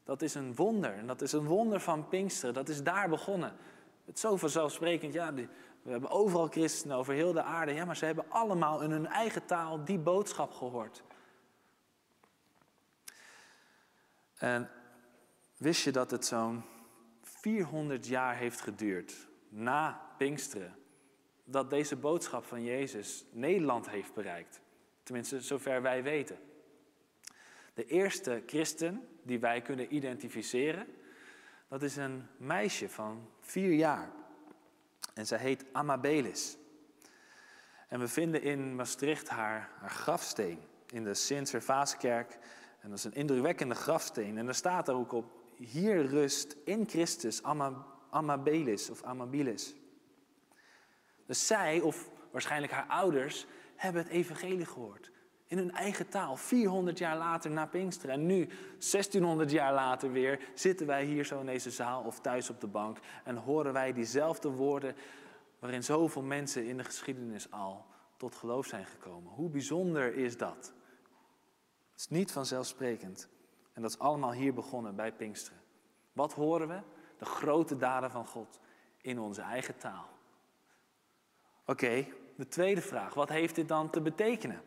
Dat 0.04 0.22
is 0.22 0.36
een 0.36 0.56
wonder. 0.56 0.94
En 0.94 1.08
dat 1.08 1.22
is 1.22 1.32
een 1.32 1.46
wonder 1.46 1.80
van 1.80 2.08
Pinksteren. 2.08 2.54
Dat 2.54 2.70
is 2.70 2.84
daar 2.84 3.10
begonnen. 3.10 3.54
Het 4.06 4.20
zo 4.20 4.38
vanzelfsprekend. 4.38 5.14
Ja, 5.14 5.34
We 5.82 5.92
hebben 5.92 6.10
overal 6.10 6.48
christenen 6.48 6.98
over 6.98 7.14
heel 7.14 7.34
de 7.34 7.44
aarde. 7.44 7.74
Ja, 7.74 7.86
maar 7.86 7.98
ze 7.98 8.06
hebben 8.06 8.26
allemaal 8.30 8.82
in 8.82 8.92
hun 8.92 9.08
eigen 9.08 9.46
taal 9.46 9.86
die 9.86 10.00
boodschap 10.00 10.52
gehoord. 10.52 11.04
En 14.38 14.70
wist 15.58 15.84
je 15.84 15.92
dat 15.92 16.12
het 16.12 16.26
zo'n 16.26 16.64
400 17.22 18.08
jaar 18.08 18.36
heeft 18.36 18.62
geduurd 18.62 19.28
na 19.50 20.02
Pinksteren 20.18 20.76
dat 21.44 21.70
deze 21.70 21.96
boodschap 21.96 22.46
van 22.46 22.64
Jezus 22.64 23.26
Nederland 23.32 23.90
heeft 23.90 24.14
bereikt? 24.14 24.62
Tenminste, 25.04 25.42
zover 25.42 25.82
wij 25.82 26.04
weten. 26.04 26.40
De 27.74 27.86
eerste 27.86 28.44
christen 28.46 29.08
die 29.24 29.40
wij 29.40 29.62
kunnen 29.62 29.96
identificeren, 29.96 30.88
dat 31.68 31.82
is 31.82 31.96
een 31.96 32.28
meisje 32.38 32.90
van 32.90 33.30
vier 33.40 33.74
jaar. 33.74 34.12
En 35.18 35.26
zij 35.26 35.38
heet 35.38 35.66
Amabelis. 35.72 36.58
En 37.88 38.00
we 38.00 38.08
vinden 38.08 38.42
in 38.42 38.76
Maastricht 38.76 39.30
haar, 39.30 39.70
haar 39.80 39.90
grafsteen 39.90 40.60
in 40.90 41.04
de 41.04 41.14
Sint-Servaaskerk. 41.14 42.38
En 42.80 42.90
dat 42.90 42.98
is 42.98 43.04
een 43.04 43.14
indrukwekkende 43.14 43.76
grafsteen. 43.76 44.38
En 44.38 44.46
daar 44.46 44.56
staat 44.56 44.88
er 44.88 44.96
ook 44.96 45.12
op, 45.12 45.26
hier 45.56 46.06
rust 46.06 46.56
in 46.64 46.90
Christus 46.90 47.44
Amabelis 48.10 48.90
of 48.90 49.04
Amabilis. 49.04 49.76
Dus 51.26 51.48
zij, 51.48 51.82
of 51.82 52.10
waarschijnlijk 52.32 52.74
haar 52.74 52.88
ouders, 52.88 53.46
hebben 53.76 54.04
het 54.04 54.12
evangelie 54.12 54.66
gehoord. 54.66 55.12
In 55.48 55.58
hun 55.58 55.72
eigen 55.72 56.10
taal, 56.10 56.36
400 56.36 56.98
jaar 56.98 57.18
later 57.18 57.52
na 57.52 57.66
Pinksteren. 57.66 58.16
En 58.16 58.26
nu, 58.26 58.46
1600 58.46 59.52
jaar 59.52 59.74
later 59.74 60.12
weer, 60.12 60.50
zitten 60.54 60.88
wij 60.88 61.06
hier 61.06 61.26
zo 61.26 61.40
in 61.40 61.46
deze 61.46 61.72
zaal 61.72 62.04
of 62.04 62.20
thuis 62.20 62.50
op 62.50 62.62
de 62.62 62.68
bank 62.68 62.98
en 63.24 63.36
horen 63.36 63.74
wij 63.74 63.94
diezelfde 63.94 64.50
woorden 64.50 64.96
waarin 65.60 65.84
zoveel 65.84 66.22
mensen 66.22 66.66
in 66.66 66.78
de 66.78 66.84
geschiedenis 66.84 67.52
al 67.52 67.86
tot 68.18 68.36
geloof 68.36 68.66
zijn 68.66 68.86
gekomen. 68.86 69.34
Hoe 69.34 69.50
bijzonder 69.50 70.16
is 70.16 70.38
dat? 70.38 70.74
Het 71.92 72.00
is 72.00 72.08
niet 72.10 72.32
vanzelfsprekend. 72.32 73.30
En 73.74 73.82
dat 73.82 73.92
is 73.92 74.00
allemaal 74.00 74.32
hier 74.32 74.54
begonnen 74.54 74.96
bij 74.96 75.12
Pinksteren. 75.12 75.62
Wat 76.14 76.34
horen 76.34 76.68
we? 76.68 76.80
De 77.18 77.26
grote 77.26 77.78
daden 77.78 78.12
van 78.12 78.26
God 78.26 78.60
in 79.02 79.20
onze 79.20 79.42
eigen 79.42 79.78
taal. 79.78 80.06
Oké, 81.66 82.06
de 82.36 82.48
tweede 82.48 82.82
vraag. 82.82 83.14
Wat 83.14 83.30
heeft 83.30 83.56
dit 83.56 83.68
dan 83.68 83.90
te 83.90 84.02
betekenen? 84.02 84.62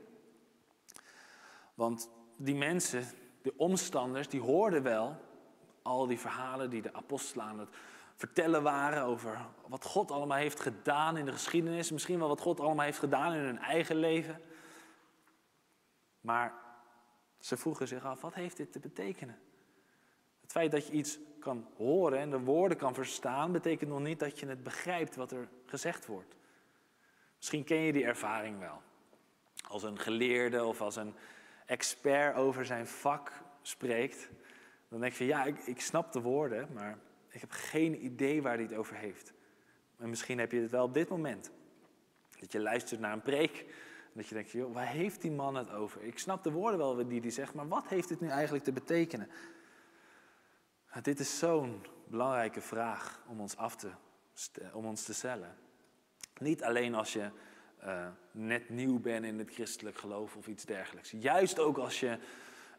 Want 1.80 2.10
die 2.36 2.54
mensen, 2.54 3.04
de 3.42 3.52
omstanders, 3.56 4.28
die 4.28 4.40
hoorden 4.40 4.82
wel 4.82 5.16
al 5.82 6.06
die 6.06 6.18
verhalen 6.18 6.70
die 6.70 6.82
de 6.82 6.92
apostelen 6.92 7.44
aan 7.44 7.58
het 7.58 7.68
vertellen 8.14 8.62
waren 8.62 9.02
over 9.02 9.46
wat 9.66 9.84
God 9.84 10.10
allemaal 10.10 10.38
heeft 10.38 10.60
gedaan 10.60 11.16
in 11.16 11.24
de 11.24 11.32
geschiedenis. 11.32 11.90
Misschien 11.90 12.18
wel 12.18 12.28
wat 12.28 12.40
God 12.40 12.60
allemaal 12.60 12.84
heeft 12.84 12.98
gedaan 12.98 13.32
in 13.32 13.40
hun 13.40 13.58
eigen 13.58 13.96
leven. 13.96 14.40
Maar 16.20 16.54
ze 17.38 17.56
vroegen 17.56 17.88
zich 17.88 18.04
af, 18.04 18.20
wat 18.20 18.34
heeft 18.34 18.56
dit 18.56 18.72
te 18.72 18.80
betekenen? 18.80 19.38
Het 20.40 20.52
feit 20.52 20.70
dat 20.70 20.86
je 20.86 20.92
iets 20.92 21.18
kan 21.38 21.66
horen 21.76 22.18
en 22.18 22.30
de 22.30 22.40
woorden 22.40 22.78
kan 22.78 22.94
verstaan, 22.94 23.52
betekent 23.52 23.90
nog 23.90 24.00
niet 24.00 24.18
dat 24.18 24.38
je 24.38 24.46
het 24.46 24.62
begrijpt 24.62 25.16
wat 25.16 25.32
er 25.32 25.48
gezegd 25.66 26.06
wordt. 26.06 26.36
Misschien 27.36 27.64
ken 27.64 27.78
je 27.78 27.92
die 27.92 28.04
ervaring 28.04 28.58
wel. 28.58 28.82
Als 29.68 29.82
een 29.82 29.98
geleerde 29.98 30.64
of 30.64 30.80
als 30.80 30.96
een 30.96 31.14
expert 31.70 32.36
over 32.36 32.64
zijn 32.64 32.86
vak 32.86 33.32
spreekt, 33.62 34.28
dan 34.88 35.00
denk 35.00 35.12
je, 35.12 35.26
ja, 35.26 35.44
ik, 35.44 35.58
ik 35.58 35.80
snap 35.80 36.12
de 36.12 36.20
woorden, 36.20 36.68
maar 36.72 36.98
ik 37.28 37.40
heb 37.40 37.50
geen 37.50 38.04
idee 38.04 38.42
waar 38.42 38.54
hij 38.54 38.62
het 38.62 38.74
over 38.74 38.96
heeft. 38.96 39.32
En 39.98 40.08
misschien 40.08 40.38
heb 40.38 40.52
je 40.52 40.60
het 40.60 40.70
wel 40.70 40.84
op 40.84 40.94
dit 40.94 41.08
moment. 41.08 41.50
Dat 42.38 42.52
je 42.52 42.60
luistert 42.60 43.00
naar 43.00 43.12
een 43.12 43.22
preek. 43.22 43.58
En 44.04 44.12
dat 44.14 44.26
je 44.26 44.34
denkt, 44.34 44.50
joh, 44.50 44.74
waar 44.74 44.86
heeft 44.86 45.22
die 45.22 45.30
man 45.30 45.54
het 45.54 45.70
over? 45.70 46.02
Ik 46.02 46.18
snap 46.18 46.42
de 46.42 46.50
woorden 46.50 46.78
wel 46.78 47.08
die 47.08 47.20
hij 47.20 47.30
zegt, 47.30 47.54
maar 47.54 47.68
wat 47.68 47.88
heeft 47.88 48.08
dit 48.08 48.20
nu 48.20 48.28
eigenlijk 48.28 48.64
te 48.64 48.72
betekenen? 48.72 49.28
Nou, 50.90 51.02
dit 51.02 51.20
is 51.20 51.38
zo'n 51.38 51.86
belangrijke 52.06 52.60
vraag 52.60 53.22
om 53.28 53.40
ons, 53.40 53.56
af 53.56 53.76
te, 53.76 53.90
om 54.72 54.86
ons 54.86 55.04
te 55.04 55.14
stellen. 55.14 55.56
Niet 56.38 56.62
alleen 56.62 56.94
als 56.94 57.12
je 57.12 57.30
uh, 57.84 58.06
net 58.30 58.68
nieuw 58.68 58.98
bent 58.98 59.24
in 59.24 59.38
het 59.38 59.50
christelijk 59.50 59.98
geloof 59.98 60.36
of 60.36 60.46
iets 60.46 60.64
dergelijks. 60.64 61.10
Juist 61.10 61.58
ook 61.58 61.78
als 61.78 62.00
je 62.00 62.18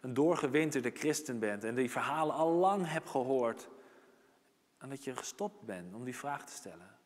een 0.01 0.13
doorgewinterde 0.13 0.91
christen 0.93 1.39
bent 1.39 1.63
en 1.63 1.75
die 1.75 1.91
verhalen 1.91 2.35
al 2.35 2.51
lang 2.51 2.87
hebt 2.87 3.09
gehoord. 3.09 3.69
En 4.77 4.89
dat 4.89 5.03
je 5.03 5.15
gestopt 5.15 5.61
bent 5.61 5.93
om 5.93 6.03
die 6.03 6.15
vraag 6.15 6.45
te 6.45 6.53
stellen. 6.53 6.97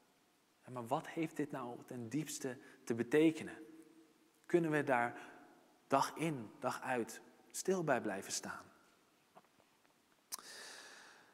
maar 0.71 0.87
wat 0.87 1.07
heeft 1.07 1.37
dit 1.37 1.51
nou 1.51 1.77
ten 1.85 2.09
diepste 2.09 2.57
te 2.83 2.93
betekenen? 2.93 3.57
Kunnen 4.45 4.71
we 4.71 4.83
daar 4.83 5.17
dag 5.87 6.13
in, 6.15 6.51
dag 6.59 6.81
uit 6.81 7.21
stil 7.51 7.83
bij 7.83 8.01
blijven 8.01 8.31
staan? 8.31 8.63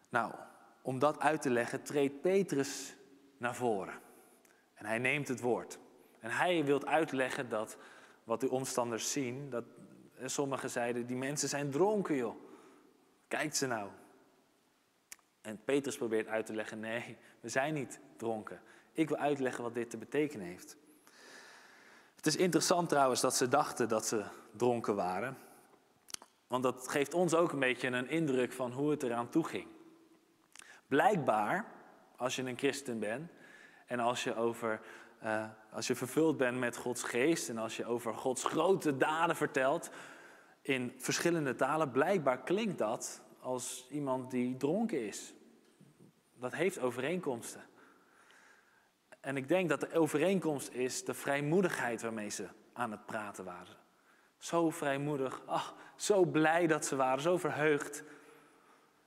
Nou, 0.10 0.34
om 0.82 1.00
dat 1.00 1.20
uit 1.20 1.42
te 1.42 1.50
leggen 1.50 1.84
treedt 1.84 2.22
Petrus 2.22 2.96
naar 3.38 3.56
voren. 3.56 4.00
En 4.74 4.86
hij 4.86 4.98
neemt 4.98 5.28
het 5.28 5.40
woord. 5.40 5.80
En 6.22 6.32
hij 6.32 6.66
wil 6.66 6.86
uitleggen 6.86 7.50
dat 7.50 7.78
wat 8.24 8.40
de 8.40 8.50
omstanders 8.50 9.12
zien, 9.12 9.50
dat 9.50 9.64
sommigen 10.26 10.70
zeiden, 10.70 11.06
die 11.06 11.16
mensen 11.16 11.50
zijn 11.50 11.72
dronken 11.72 12.16
joh. 12.16 12.36
Kijk 13.28 13.56
ze 13.56 13.68
nou. 13.68 13.90
En 15.42 15.64
Petrus 15.64 15.98
probeert 15.98 16.28
uit 16.28 16.46
te 16.46 16.54
leggen, 16.54 16.80
nee, 16.80 17.18
we 17.40 17.50
zijn 17.50 17.74
niet 17.74 18.00
dronken. 18.18 18.62
Ik 18.94 19.10
wil 19.10 19.18
uitleggen 19.18 19.64
wat 19.64 19.74
dit 19.74 19.90
te 19.90 19.98
betekenen 19.98 20.46
heeft. 20.46 20.78
Het 22.16 22.26
is 22.26 22.36
interessant 22.36 22.90
trouwens 22.90 23.22
dat 23.22 23.36
ze 23.36 23.48
dachten 23.48 23.90
dat 23.90 24.06
ze 24.06 24.24
dronken 24.52 24.96
waren. 24.96 25.38
Want 26.48 26.64
dat 26.64 26.88
geeft 26.88 27.14
ons 27.14 27.34
ook 27.34 27.52
een 27.52 27.60
beetje 27.60 27.88
een 27.88 28.10
indruk 28.10 28.52
van 28.52 28.72
hoe 28.72 28.90
het 28.90 29.04
eraan 29.04 29.30
toe 29.30 29.44
ging. 29.44 29.68
Blijkbaar, 30.88 31.66
als 32.16 32.36
je 32.36 32.44
een 32.44 32.58
christen 32.58 33.00
bent 33.00 33.32
en 33.86 34.00
als 34.00 34.24
je 34.24 34.36
over 34.36 34.82
uh, 35.24 35.46
als 35.72 35.88
je 35.88 35.96
vervuld 35.96 36.38
bent 36.38 36.60
met 36.60 36.78
Gods 36.78 37.04
geest 37.04 37.50
en 37.50 37.58
als 37.58 37.78
je 37.78 37.86
over 37.86 38.14
Gods 38.14 38.44
grote 38.44 38.98
daden 38.98 39.36
vertelt 39.36 39.90
in 40.62 40.94
verschillende 40.98 41.56
talen, 41.56 41.92
blijkbaar 41.92 42.44
klinkt 42.44 42.78
dat 42.78 43.22
als 43.40 43.88
iemand 43.90 44.32
die 44.32 44.58
dronken 44.58 45.08
is. 45.08 45.34
Dat 46.34 46.54
heeft 46.54 46.80
overeenkomsten. 46.80 47.62
En 49.20 49.38
ik 49.38 49.48
denk 49.48 49.70
dat 49.70 49.80
de 49.80 49.94
overeenkomst 49.94 50.70
is 50.70 51.06
de 51.06 51.14
vrijmoedigheid 51.14 52.02
waarmee 52.02 52.30
ze 52.30 52.48
aan 52.74 52.92
het 52.92 53.06
praten 53.06 53.46
waren. 53.46 53.76
Zo 54.38 54.70
vrijmoedig, 54.70 55.42
ach, 55.46 55.76
zo 55.96 56.26
blij 56.26 56.68
dat 56.68 56.86
ze 56.86 56.96
waren, 56.96 57.22
zo 57.22 57.38
verheugd. 57.38 58.04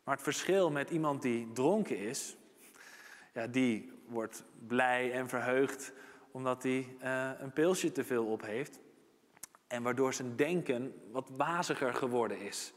Maar 0.05 0.15
het 0.15 0.25
verschil 0.25 0.71
met 0.71 0.91
iemand 0.91 1.23
die 1.23 1.53
dronken 1.53 1.99
is, 1.99 2.37
ja, 3.33 3.47
die 3.47 3.93
wordt 4.07 4.45
blij 4.67 5.13
en 5.13 5.29
verheugd 5.29 5.93
omdat 6.35 6.63
hij 6.63 6.97
uh, 7.03 7.31
een 7.39 7.53
pilsje 7.53 7.93
te 7.93 8.05
veel 8.05 8.27
op 8.27 8.43
heeft. 8.43 8.81
En 9.67 9.83
waardoor 9.83 10.15
zijn 10.15 10.37
denken 10.37 10.95
wat 11.11 11.31
waziger 11.37 11.95
geworden 11.95 12.41
is. 12.41 12.73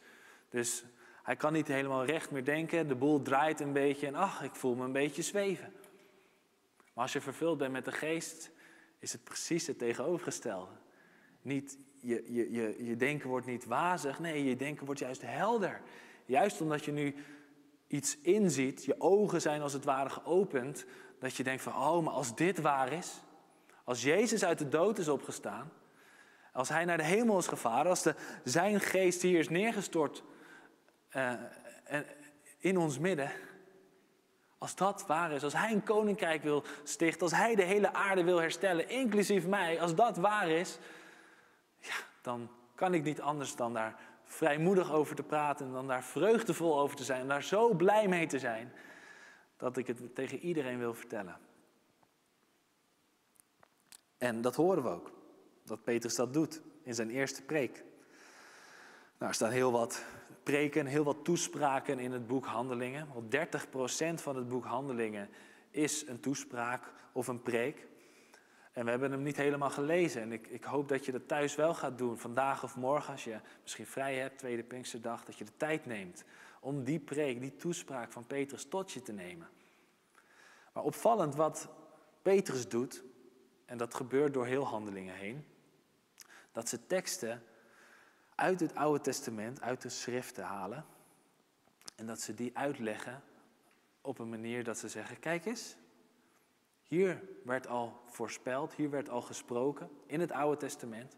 Dus 0.50 0.84
hij 1.24 1.36
kan 1.36 1.54
niet 1.54 1.68
helemaal 1.68 2.06
recht 2.06 2.32
meer 2.32 2.46
denken. 2.46 2.88
De 2.88 2.96
boel 2.96 3.22
draait 3.22 3.60
een 3.60 3.74
beetje 3.74 4.08
en 4.08 4.16
ach, 4.16 4.44
ik 4.44 4.56
voel 4.56 4.76
me 4.76 4.84
een 4.84 4.92
beetje 4.92 5.22
zweven. 5.22 5.74
Maar 6.94 7.04
als 7.04 7.14
je 7.14 7.22
vervuld 7.22 7.58
bent 7.58 7.72
met 7.72 7.86
de 7.86 7.92
geest, 7.92 8.52
is 9.00 9.12
het 9.12 9.24
precies 9.24 9.68
het 9.68 9.78
tegenovergestelde. 9.78 10.72
Niet, 11.42 11.78
je, 12.02 12.34
je, 12.34 12.52
je, 12.52 12.86
je 12.86 12.96
denken 12.96 13.30
wordt 13.30 13.46
niet 13.46 13.66
wazig, 13.66 14.20
nee, 14.20 14.44
je 14.44 14.56
denken 14.56 14.86
wordt 14.86 15.00
juist 15.00 15.22
helder. 15.22 15.82
Juist 16.26 16.62
omdat 16.62 16.86
je 16.86 16.92
nu 16.92 17.16
iets 17.88 18.18
inziet, 18.18 18.86
je 18.86 19.02
ogen 19.02 19.42
zijn 19.42 19.62
als 19.62 19.74
het 19.74 19.84
ware 19.84 20.10
geopend, 20.10 20.86
dat 21.20 21.36
je 21.36 21.44
denkt 21.44 21.62
van, 21.62 21.74
oh, 21.74 22.04
maar 22.04 22.14
als 22.14 22.36
dit 22.36 22.62
waar 22.62 22.94
is, 22.94 23.22
als 23.88 24.02
Jezus 24.02 24.44
uit 24.44 24.58
de 24.58 24.68
dood 24.68 24.98
is 24.98 25.08
opgestaan, 25.08 25.72
als 26.54 26.70
hij 26.70 26.86
naar 26.86 26.98
de 26.98 27.04
hemel 27.04 27.38
is 27.38 27.48
gevaren, 27.48 27.90
als 27.90 28.04
de, 28.04 28.16
zijn 28.44 28.80
geest 28.80 29.22
hier 29.22 29.40
is 29.40 29.50
neergestort 29.50 30.24
uh, 31.16 31.34
in 32.58 32.78
ons 32.78 33.00
midden, 33.00 33.32
als 34.58 34.76
dat 34.76 35.06
waar 35.06 35.32
is, 35.32 35.44
als 35.44 35.54
hij 35.54 35.72
een 35.72 35.84
koninkrijk 35.84 36.44
wil 36.44 36.64
stichten, 36.84 37.22
als 37.22 37.32
hij 37.32 37.56
de 37.56 37.64
hele 37.64 37.94
aarde 37.94 38.24
wil 38.24 38.38
herstellen, 38.38 38.90
inclusief 38.90 39.46
mij, 39.46 39.82
als 39.82 39.96
dat 39.96 40.18
waar 40.18 40.50
is, 40.50 40.78
ja, 41.80 41.96
dan 42.22 42.50
kan 42.76 42.94
ik 42.94 43.04
niet 43.04 43.22
anders 43.22 43.56
dan 43.56 43.74
daar 43.74 43.96
vrijmoedig 44.24 44.92
over 44.92 45.16
te 45.16 45.24
praten 45.24 45.66
en 45.66 45.72
dan 45.72 45.88
daar 45.88 46.04
vreugdevol 46.04 46.80
over 46.80 46.98
te 46.98 47.04
zijn 47.04 47.22
en 47.22 47.28
daar 47.28 47.44
zo 47.44 47.74
blij 47.74 48.08
mee 48.08 48.28
te 48.28 48.40
zijn, 48.40 48.74
dat 49.58 49.78
ik 49.78 49.88
het 49.88 50.16
tegen 50.16 50.40
iedereen 50.40 50.80
wil 50.80 50.94
vertellen. 50.94 51.47
En 54.18 54.42
dat 54.42 54.56
horen 54.56 54.84
we 54.84 54.90
ook, 54.90 55.12
dat 55.64 55.84
Petrus 55.84 56.16
dat 56.16 56.34
doet 56.34 56.62
in 56.84 56.94
zijn 56.96 57.10
eerste 57.10 57.42
preek. 57.42 57.84
Nou, 59.18 59.30
er 59.30 59.34
staan 59.34 59.52
heel 59.52 59.72
wat 59.72 60.04
preken, 60.44 60.86
heel 60.86 61.04
wat 61.04 61.24
toespraken 61.24 62.00
in 62.00 62.12
het 62.12 62.28
boek 62.28 62.46
Handelingen. 62.46 63.08
Want 63.14 63.36
30% 63.36 64.22
van 64.22 64.36
het 64.36 64.48
boek 64.48 64.66
Handelingen 64.66 65.30
is 65.72 66.08
een 66.08 66.20
toespraak 66.20 66.92
of 67.12 67.28
een 67.28 67.42
preek. 67.42 67.88
En 68.72 68.84
we 68.84 68.90
hebben 68.90 69.12
hem 69.12 69.24
niet 69.24 69.38
helemaal 69.38 69.70
gelezen. 69.70 70.22
En 70.22 70.32
ik, 70.32 70.48
ik 70.48 70.64
hoop 70.64 70.90
dat 70.90 71.06
je 71.06 71.12
dat 71.12 71.28
thuis 71.28 71.56
wel 71.56 71.74
gaat 71.74 71.98
doen, 71.98 72.18
vandaag 72.18 72.64
of 72.64 72.76
morgen, 72.76 73.12
als 73.12 73.24
je 73.24 73.40
misschien 73.62 73.86
vrij 73.86 74.16
hebt, 74.16 74.38
tweede 74.38 74.64
Pinksterdag, 74.64 75.26
dat 75.26 75.38
je 75.38 75.46
de 75.46 75.58
tijd 75.58 75.86
neemt 75.86 76.24
om 76.60 76.84
die 76.84 77.00
preek, 77.00 77.40
die 77.40 77.56
toespraak 77.56 78.12
van 78.12 78.28
Petrus 78.28 78.66
tot 78.66 78.92
je 78.92 79.02
te 79.02 79.12
nemen. 79.12 79.50
Maar 80.74 80.84
opvallend 80.84 81.36
wat 81.36 81.70
Petrus 82.22 82.70
doet, 82.70 83.04
en 83.68 83.78
dat 83.78 83.94
gebeurt 83.94 84.34
door 84.34 84.46
heel 84.46 84.66
handelingen 84.66 85.16
heen, 85.16 85.46
dat 86.52 86.70
ze 86.70 86.86
teksten 86.88 87.44
uit 88.36 88.60
het 88.60 88.76
Oude 88.76 89.04
Testament, 89.04 89.62
uit 89.62 89.82
de 89.82 89.90
schriften 89.90 90.44
halen, 90.44 90.86
en 91.96 92.06
dat 92.06 92.22
ze 92.22 92.34
die 92.34 92.58
uitleggen 92.58 93.24
op 94.02 94.20
een 94.20 94.30
manier 94.30 94.64
dat 94.64 94.78
ze 94.78 94.88
zeggen, 94.88 95.20
kijk 95.20 95.46
eens, 95.46 95.76
hier 96.82 97.22
werd 97.44 97.68
al 97.68 98.02
voorspeld, 98.06 98.74
hier 98.74 98.90
werd 98.90 99.10
al 99.10 99.22
gesproken 99.22 99.90
in 100.06 100.20
het 100.20 100.32
Oude 100.32 100.58
Testament 100.58 101.18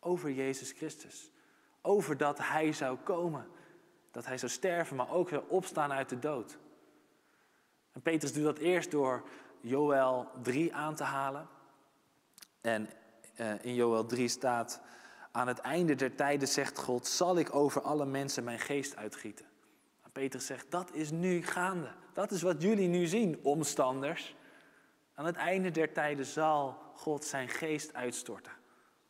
over 0.00 0.30
Jezus 0.30 0.72
Christus. 0.72 1.30
Over 1.82 2.16
dat 2.16 2.38
Hij 2.38 2.72
zou 2.72 2.98
komen, 2.98 3.48
dat 4.10 4.26
Hij 4.26 4.38
zou 4.38 4.52
sterven, 4.52 4.96
maar 4.96 5.10
ook 5.10 5.28
weer 5.28 5.46
opstaan 5.46 5.92
uit 5.92 6.08
de 6.08 6.18
dood. 6.18 6.58
En 7.92 8.02
Petrus 8.02 8.32
doet 8.32 8.44
dat 8.44 8.58
eerst 8.58 8.90
door 8.90 9.28
Joel 9.60 10.28
3 10.42 10.74
aan 10.74 10.94
te 10.94 11.04
halen. 11.04 11.48
En 12.64 12.90
uh, 13.40 13.64
in 13.64 13.74
Joel 13.74 14.06
3 14.06 14.28
staat, 14.28 14.80
aan 15.32 15.48
het 15.48 15.58
einde 15.58 15.94
der 15.94 16.14
tijden 16.14 16.48
zegt 16.48 16.78
God, 16.78 17.06
zal 17.06 17.38
ik 17.38 17.54
over 17.54 17.82
alle 17.82 18.06
mensen 18.06 18.44
mijn 18.44 18.58
geest 18.58 18.96
uitgieten. 18.96 19.46
En 20.02 20.10
Petrus 20.10 20.46
zegt, 20.46 20.70
dat 20.70 20.92
is 20.92 21.10
nu 21.10 21.42
gaande. 21.42 21.92
Dat 22.12 22.30
is 22.30 22.42
wat 22.42 22.62
jullie 22.62 22.88
nu 22.88 23.06
zien, 23.06 23.40
omstanders. 23.42 24.34
Aan 25.14 25.24
het 25.24 25.36
einde 25.36 25.70
der 25.70 25.92
tijden 25.92 26.26
zal 26.26 26.78
God 26.94 27.24
zijn 27.24 27.48
geest 27.48 27.94
uitstorten. 27.94 28.52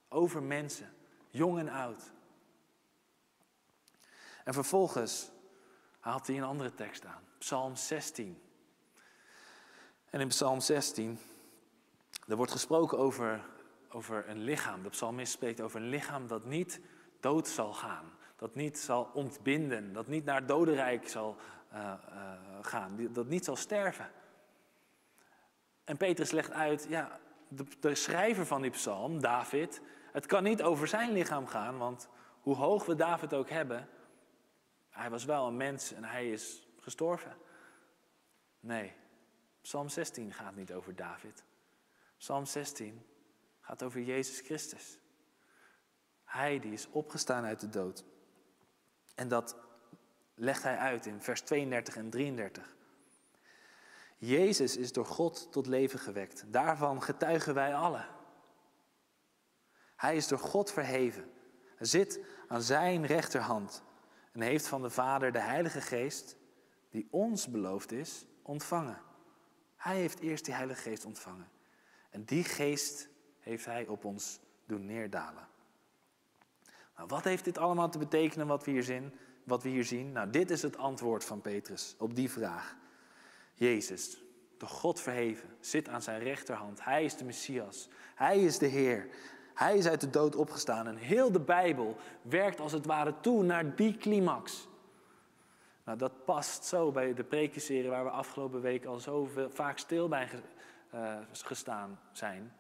Over 0.09 0.43
mensen, 0.43 0.95
jong 1.31 1.59
en 1.59 1.69
oud. 1.69 2.13
En 4.45 4.55
vervolgens 4.55 5.31
haalt 6.01 6.27
hij 6.27 6.37
een 6.37 6.45
andere 6.45 6.75
tekst 6.75 7.05
aan. 7.05 7.23
Psalm 7.39 7.77
16. 7.77 8.43
En 10.11 10.21
in 10.21 10.29
Psalm 10.29 10.61
16, 10.61 11.19
er 12.29 12.37
wordt 12.37 12.53
gesproken 12.53 12.99
over, 12.99 13.45
over 13.89 14.29
een 14.29 14.43
lichaam. 14.43 14.83
De 14.83 14.89
psalmist 14.89 15.33
spreekt 15.33 15.61
over 15.61 15.81
een 15.81 15.89
lichaam 15.89 16.27
dat 16.27 16.45
niet 16.45 16.81
dood 17.21 17.49
zal 17.49 17.73
gaan. 17.73 18.13
Dat 18.37 18.55
niet 18.55 18.79
zal 18.79 19.11
ontbinden. 19.15 19.93
Dat 19.93 20.07
niet 20.07 20.25
naar 20.25 20.47
dodenrijk 20.47 21.09
zal 21.09 21.37
uh, 21.73 21.79
uh, 21.79 22.33
gaan. 22.61 23.09
Dat 23.13 23.27
niet 23.27 23.45
zal 23.45 23.57
sterven. 23.57 24.11
En 25.85 25.97
Petrus 25.97 26.31
legt 26.31 26.51
uit, 26.51 26.87
ja, 26.89 27.21
de, 27.49 27.65
de, 27.81 27.95
schrijver 27.95 28.47
van 28.47 28.63
die 28.63 28.71
psalm, 28.71 29.21
David, 29.21 29.81
het 30.13 30.27
kan 30.27 30.43
niet 30.43 30.63
over 30.63 30.89
zijn 30.89 31.13
lichaam 31.13 31.47
gaan, 31.47 31.79
want 31.79 32.09
hoe 32.41 32.57
hoog 32.57 32.87
we 32.87 32.95
David 32.95 33.35
ook 33.35 33.49
hebben, 33.49 33.89
hij 34.91 35.11
was 35.11 35.25
wel 35.25 35.47
een 35.47 35.57
mens 35.57 35.93
en 35.93 36.05
hij 36.05 36.31
is 36.31 36.69
gestorven. 36.79 37.37
Nee, 38.61 38.93
Psalm 39.61 39.89
16 39.89 40.33
gaat 40.33 40.57
niet 40.57 40.73
over 40.73 40.97
David. 40.97 41.45
Psalm 42.25 42.47
16 42.47 43.07
gaat 43.61 43.83
over 43.83 44.01
Jezus 44.01 44.41
Christus. 44.41 44.99
Hij 46.25 46.59
die 46.59 46.73
is 46.73 46.91
opgestaan 46.91 47.45
uit 47.45 47.61
de 47.61 47.69
dood. 47.69 48.05
En 49.15 49.29
dat 49.29 49.57
legt 50.35 50.63
hij 50.63 50.77
uit 50.77 51.07
in 51.07 51.21
vers 51.21 51.41
32 51.41 51.97
en 51.97 52.11
33. 52.11 52.77
Jezus 54.17 54.77
is 54.77 54.93
door 54.93 55.07
God 55.07 55.53
tot 55.53 55.67
leven 55.67 55.99
gewekt. 55.99 56.45
Daarvan 56.47 57.03
getuigen 57.03 57.55
wij 57.55 57.75
allen. 57.75 58.07
Hij 59.97 60.17
is 60.17 60.29
door 60.29 60.39
God 60.39 60.71
verheven. 60.71 61.31
Hij 61.77 61.87
zit 61.87 62.21
aan 62.49 62.63
zijn 62.63 63.07
rechterhand 63.07 63.83
en 64.33 64.41
heeft 64.41 64.67
van 64.67 64.83
de 64.83 64.91
Vader 64.91 65.33
de 65.33 65.41
Heilige 65.41 65.81
Geest, 65.81 66.37
die 66.91 67.09
ons 67.11 67.49
beloofd 67.49 67.93
is, 67.93 68.27
ontvangen. 68.43 69.03
Hij 69.77 69.97
heeft 69.97 70.19
eerst 70.19 70.45
die 70.45 70.55
Heilige 70.55 70.81
Geest 70.81 71.05
ontvangen. 71.05 71.53
En 72.15 72.25
die 72.25 72.45
geest 72.45 73.09
heeft 73.41 73.65
hij 73.65 73.87
op 73.87 74.05
ons 74.05 74.41
doen 74.67 74.87
neerdalen. 74.87 75.47
Nou, 76.97 77.09
wat 77.09 77.25
heeft 77.25 77.45
dit 77.45 77.59
allemaal 77.59 77.91
te 77.91 77.99
betekenen 77.99 78.47
wat 78.47 78.65
we 78.65 78.71
hier 78.71 78.83
zien? 78.83 79.13
Wat 79.45 79.63
we 79.63 79.69
hier 79.69 79.85
zien? 79.85 80.13
Nou, 80.13 80.31
dit 80.31 80.51
is 80.51 80.63
het 80.63 80.77
antwoord 80.77 81.25
van 81.25 81.41
Petrus 81.41 81.95
op 81.99 82.15
die 82.15 82.31
vraag. 82.31 82.77
Jezus, 83.55 84.23
de 84.59 84.67
God 84.67 85.01
verheven, 85.01 85.49
zit 85.61 85.89
aan 85.89 86.03
zijn 86.03 86.21
rechterhand. 86.21 86.85
Hij 86.85 87.05
is 87.05 87.17
de 87.17 87.25
Messias. 87.25 87.89
Hij 88.15 88.43
is 88.43 88.59
de 88.59 88.67
Heer. 88.67 89.09
Hij 89.55 89.77
is 89.77 89.87
uit 89.87 90.01
de 90.01 90.11
dood 90.11 90.37
opgestaan. 90.37 90.87
En 90.87 90.97
heel 90.97 91.33
de 91.33 91.41
Bijbel 91.41 91.97
werkt 92.23 92.61
als 92.61 92.73
het 92.73 92.87
ware 92.87 93.15
toe 93.21 93.43
naar 93.43 93.77
die 93.77 93.97
climax. 93.97 94.69
Nou, 95.85 95.99
dat 95.99 96.25
past 96.25 96.65
zo 96.65 96.93
bij 96.93 97.15
de 97.15 97.25
prekenserie 97.25 97.91
waar 97.91 98.05
we 98.05 98.11
afgelopen 98.11 98.61
week 98.61 98.85
al 98.85 99.01
zo 99.01 99.29
vaak 99.51 99.79
stil 99.79 100.09
bij 100.09 100.29
uh, 100.95 101.19
gestaan 101.31 102.01
zijn. 102.13 102.53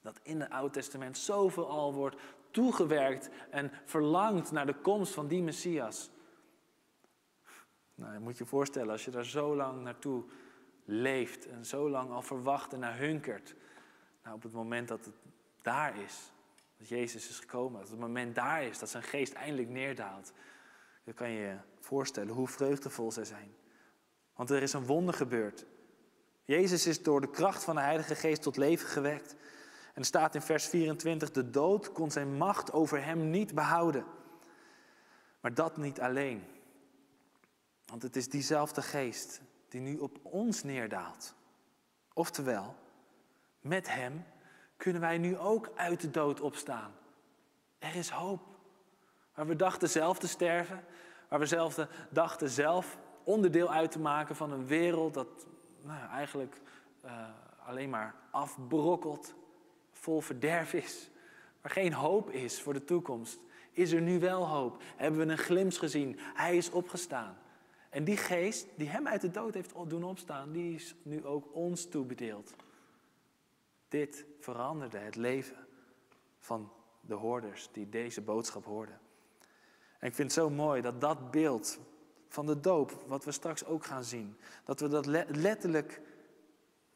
Dat 0.00 0.20
in 0.22 0.40
het 0.40 0.50
Oude 0.50 0.72
Testament 0.72 1.18
zoveel 1.18 1.68
al 1.68 1.94
wordt 1.94 2.16
toegewerkt 2.50 3.30
en 3.50 3.72
verlangt 3.84 4.52
naar 4.52 4.66
de 4.66 4.80
komst 4.80 5.14
van 5.14 5.26
die 5.26 5.42
Messias. 5.42 6.10
Nou, 7.94 8.12
je 8.12 8.18
moet 8.18 8.38
je 8.38 8.46
voorstellen, 8.46 8.90
als 8.90 9.04
je 9.04 9.10
daar 9.10 9.24
zo 9.24 9.56
lang 9.56 9.82
naartoe 9.82 10.24
leeft 10.84 11.46
en 11.46 11.64
zo 11.64 11.90
lang 11.90 12.10
al 12.10 12.22
verwacht 12.22 12.72
en 12.72 12.78
naar 12.78 12.98
hunkert. 12.98 13.54
Nou, 14.22 14.36
op 14.36 14.42
het 14.42 14.52
moment 14.52 14.88
dat 14.88 15.04
het 15.04 15.14
daar 15.62 16.02
is, 16.02 16.32
dat 16.78 16.88
Jezus 16.88 17.28
is 17.28 17.38
gekomen, 17.38 17.80
dat 17.80 17.90
het 17.90 17.98
moment 17.98 18.34
daar 18.34 18.62
is, 18.62 18.78
dat 18.78 18.88
zijn 18.88 19.02
geest 19.02 19.32
eindelijk 19.32 19.68
neerdaalt, 19.68 20.32
dan 21.04 21.14
kan 21.14 21.30
je 21.30 21.40
je 21.40 21.56
voorstellen 21.80 22.34
hoe 22.34 22.48
vreugdevol 22.48 23.12
zij 23.12 23.24
zijn. 23.24 23.54
Want 24.34 24.50
er 24.50 24.62
is 24.62 24.72
een 24.72 24.86
wonder 24.86 25.14
gebeurd. 25.14 25.66
Jezus 26.46 26.86
is 26.86 27.02
door 27.02 27.20
de 27.20 27.30
kracht 27.30 27.64
van 27.64 27.74
de 27.74 27.80
Heilige 27.80 28.14
Geest 28.14 28.42
tot 28.42 28.56
leven 28.56 28.88
gewekt. 28.88 29.34
En 29.94 30.04
staat 30.04 30.34
in 30.34 30.42
vers 30.42 30.66
24, 30.66 31.30
de 31.30 31.50
dood 31.50 31.92
kon 31.92 32.10
zijn 32.10 32.36
macht 32.36 32.72
over 32.72 33.04
hem 33.04 33.30
niet 33.30 33.54
behouden. 33.54 34.04
Maar 35.40 35.54
dat 35.54 35.76
niet 35.76 36.00
alleen. 36.00 36.44
Want 37.86 38.02
het 38.02 38.16
is 38.16 38.28
diezelfde 38.28 38.82
geest 38.82 39.40
die 39.68 39.80
nu 39.80 39.98
op 39.98 40.18
ons 40.22 40.62
neerdaalt. 40.62 41.34
Oftewel, 42.12 42.74
met 43.60 43.94
hem 43.94 44.24
kunnen 44.76 45.00
wij 45.00 45.18
nu 45.18 45.38
ook 45.38 45.70
uit 45.74 46.00
de 46.00 46.10
dood 46.10 46.40
opstaan. 46.40 46.92
Er 47.78 47.94
is 47.94 48.10
hoop. 48.10 48.40
Waar 49.34 49.46
we 49.46 49.56
dachten 49.56 49.88
zelf 49.88 50.18
te 50.18 50.28
sterven, 50.28 50.84
waar 51.28 51.38
we 51.38 51.46
zelf 51.46 51.86
dachten 52.10 52.48
zelf 52.48 52.98
onderdeel 53.24 53.72
uit 53.72 53.90
te 53.90 53.98
maken 53.98 54.36
van 54.36 54.52
een 54.52 54.66
wereld 54.66 55.14
dat 55.14 55.46
nou, 55.86 56.10
eigenlijk 56.10 56.60
uh, 57.04 57.28
alleen 57.66 57.90
maar 57.90 58.14
afbrokkelt, 58.30 59.34
vol 59.92 60.20
verderf 60.20 60.72
is, 60.72 61.10
waar 61.60 61.72
geen 61.72 61.92
hoop 61.92 62.30
is 62.30 62.62
voor 62.62 62.72
de 62.72 62.84
toekomst, 62.84 63.38
is 63.70 63.92
er 63.92 64.00
nu 64.00 64.18
wel 64.18 64.48
hoop. 64.48 64.82
Hebben 64.96 65.26
we 65.26 65.32
een 65.32 65.38
glimp 65.38 65.72
gezien? 65.72 66.18
Hij 66.18 66.56
is 66.56 66.70
opgestaan. 66.70 67.36
En 67.90 68.04
die 68.04 68.16
geest 68.16 68.66
die 68.76 68.88
hem 68.88 69.06
uit 69.06 69.20
de 69.20 69.30
dood 69.30 69.54
heeft 69.54 69.72
doen 69.86 70.04
opstaan, 70.04 70.52
die 70.52 70.74
is 70.74 70.94
nu 71.02 71.24
ook 71.24 71.54
ons 71.54 71.88
toebedeeld. 71.88 72.54
Dit 73.88 74.26
veranderde 74.40 74.98
het 74.98 75.16
leven 75.16 75.66
van 76.38 76.72
de 77.00 77.14
hoorders 77.14 77.68
die 77.72 77.88
deze 77.88 78.20
boodschap 78.20 78.64
hoorden. 78.64 79.00
En 79.98 80.08
ik 80.08 80.14
vind 80.14 80.34
het 80.34 80.42
zo 80.42 80.50
mooi 80.50 80.82
dat 80.82 81.00
dat 81.00 81.30
beeld 81.30 81.78
van 82.36 82.46
de 82.46 82.60
doop, 82.60 83.04
wat 83.06 83.24
we 83.24 83.32
straks 83.32 83.64
ook 83.64 83.84
gaan 83.84 84.04
zien, 84.04 84.36
dat 84.64 84.80
we 84.80 84.88
dat 84.88 85.06
letterlijk 85.36 86.00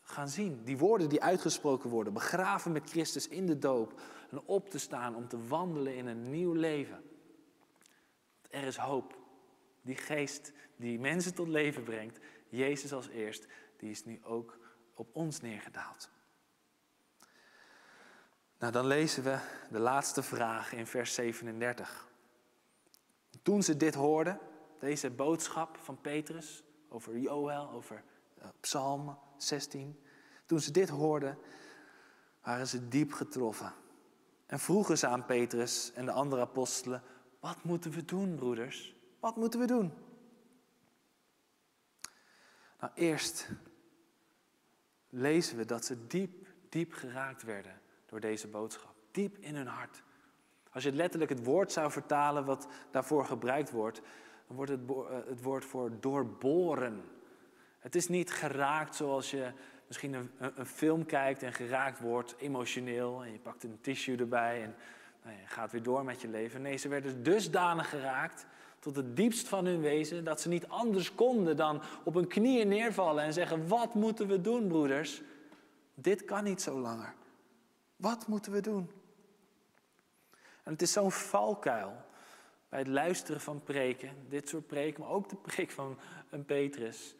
gaan 0.03 0.29
zien. 0.29 0.65
Die 0.65 0.79
woorden 0.79 1.09
die 1.09 1.23
uitgesproken 1.23 1.91
worden, 1.91 2.13
begraven 2.13 2.73
met 2.73 2.91
Christus 2.91 3.29
in 3.29 3.47
de 3.47 3.59
doop 3.59 4.01
en 4.31 4.43
op 4.45 4.71
te 4.71 4.79
staan 4.79 5.15
om 5.15 5.29
te 5.29 5.47
wandelen 5.47 5.97
in 5.97 6.07
een 6.07 6.31
nieuw 6.31 6.53
leven. 6.53 7.03
Er 8.51 8.63
is 8.63 8.77
hoop. 8.77 9.19
Die 9.83 9.97
geest 9.97 10.53
die 10.77 10.99
mensen 10.99 11.35
tot 11.35 11.49
leven 11.49 11.83
brengt, 11.83 12.19
Jezus 12.49 12.93
als 12.93 13.09
eerst, 13.09 13.47
die 13.77 13.91
is 13.91 14.05
nu 14.05 14.21
ook 14.25 14.59
op 14.95 15.09
ons 15.13 15.41
neergedaald. 15.41 16.11
Nou, 18.59 18.73
dan 18.73 18.87
lezen 18.87 19.23
we 19.23 19.39
de 19.71 19.79
laatste 19.79 20.23
vraag 20.23 20.73
in 20.73 20.87
vers 20.87 21.15
37. 21.15 22.09
Toen 23.43 23.63
ze 23.63 23.77
dit 23.77 23.95
hoorden, 23.95 24.41
deze 24.81 25.11
boodschap 25.11 25.77
van 25.77 26.01
Petrus 26.01 26.63
over 26.89 27.19
Joël, 27.19 27.71
over 27.71 28.03
uh, 28.39 28.45
Psalm 28.61 29.19
16, 29.37 30.01
toen 30.47 30.61
ze 30.61 30.71
dit 30.71 30.89
hoorden, 30.89 31.39
waren 32.43 32.67
ze 32.67 32.89
diep 32.89 33.13
getroffen. 33.13 33.73
En 34.47 34.59
vroegen 34.59 34.99
ze 34.99 35.07
aan 35.07 35.25
Petrus 35.25 35.93
en 35.93 36.05
de 36.05 36.13
andere 36.13 36.43
apostelen: 36.43 37.03
Wat 37.41 37.65
moeten 37.65 37.91
we 37.91 38.05
doen, 38.05 38.35
broeders? 38.35 38.95
Wat 39.21 39.37
moeten 39.37 39.61
we 39.61 39.67
doen? 39.67 39.93
Nou, 42.81 42.93
eerst 42.95 43.49
lezen 45.09 45.57
we 45.57 45.65
dat 45.65 45.85
ze 45.85 46.07
diep, 46.07 46.49
diep 46.69 46.93
geraakt 46.93 47.43
werden 47.43 47.81
door 48.07 48.21
deze 48.21 48.49
boodschap. 48.49 48.95
Diep 49.11 49.39
in 49.39 49.57
hun 49.57 49.67
hart. 49.67 50.03
Als 50.73 50.83
je 50.83 50.93
letterlijk 50.93 51.31
het 51.31 51.45
woord 51.45 51.73
zou 51.73 51.91
vertalen 51.91 52.45
wat 52.45 52.69
daarvoor 52.91 53.27
gebruikt 53.27 53.71
wordt, 53.71 54.01
dan 54.51 54.59
wordt 54.59 54.71
het, 54.71 54.91
eh, 54.91 55.29
het 55.29 55.43
woord 55.43 55.65
voor 55.65 55.91
doorboren. 56.01 57.03
Het 57.79 57.95
is 57.95 58.09
niet 58.09 58.33
geraakt 58.33 58.97
zoals 58.97 59.31
je 59.31 59.53
misschien 59.87 60.13
een, 60.13 60.31
een, 60.39 60.67
film 60.67 61.07
kijkt 61.07 61.43
en 61.43 61.53
geraakt 61.53 62.01
wordt, 62.01 62.35
emotioneel, 62.39 63.25
en 63.25 63.33
je 63.33 63.39
pakt 63.39 63.65
een 63.65 63.79
tissue 63.81 64.17
erbij 64.17 64.63
en 64.63 64.75
nou, 65.23 65.37
je 65.37 65.47
gaat 65.47 65.73
weer 65.73 65.83
door 65.83 66.05
met 66.05 66.21
je 66.21 66.29
leven. 66.29 66.63
Nee, 66.63 66.77
ze 66.77 66.89
werden 66.89 67.23
dusdanig 67.23 67.89
geraakt 67.89 68.47
tot 68.79 68.97
het 68.97 69.17
diepst 69.17 69.49
van 69.49 69.65
hun 69.65 69.81
wezen, 69.81 70.25
dat 70.25 70.41
ze 70.41 70.49
niet 70.49 70.69
anders 70.69 71.15
konden 71.15 71.57
dan 71.57 71.83
op 72.05 72.15
hun 72.15 72.27
knieën 72.27 72.69
neervallen 72.69 73.25
en 73.25 73.33
zeggen, 73.33 73.69
wat 73.69 73.95
moeten 73.95 74.27
we 74.27 74.41
doen, 74.41 74.69
broeders? 74.69 75.23
Dit 75.95 76.25
kan 76.25 76.45
niet 76.45 76.63
zo 76.63 76.79
langer. 76.79 77.15
Wat 77.97 78.27
moeten 78.27 78.53
we 78.53 78.61
doen? 78.61 78.91
En 80.63 80.73
het 80.73 80.83
is 80.83 80.93
zo'n 80.93 81.13
valkuil 81.13 82.09
bij 82.71 82.79
het 82.79 82.89
luisteren 82.89 83.41
van 83.41 83.63
preken, 83.63 84.11
dit 84.29 84.49
soort 84.49 84.67
preken, 84.67 85.01
maar 85.01 85.11
ook 85.11 85.29
de 85.29 85.37
preek 85.37 85.71
van 85.71 85.99
een 86.31 86.45
Petrus, 86.45 87.15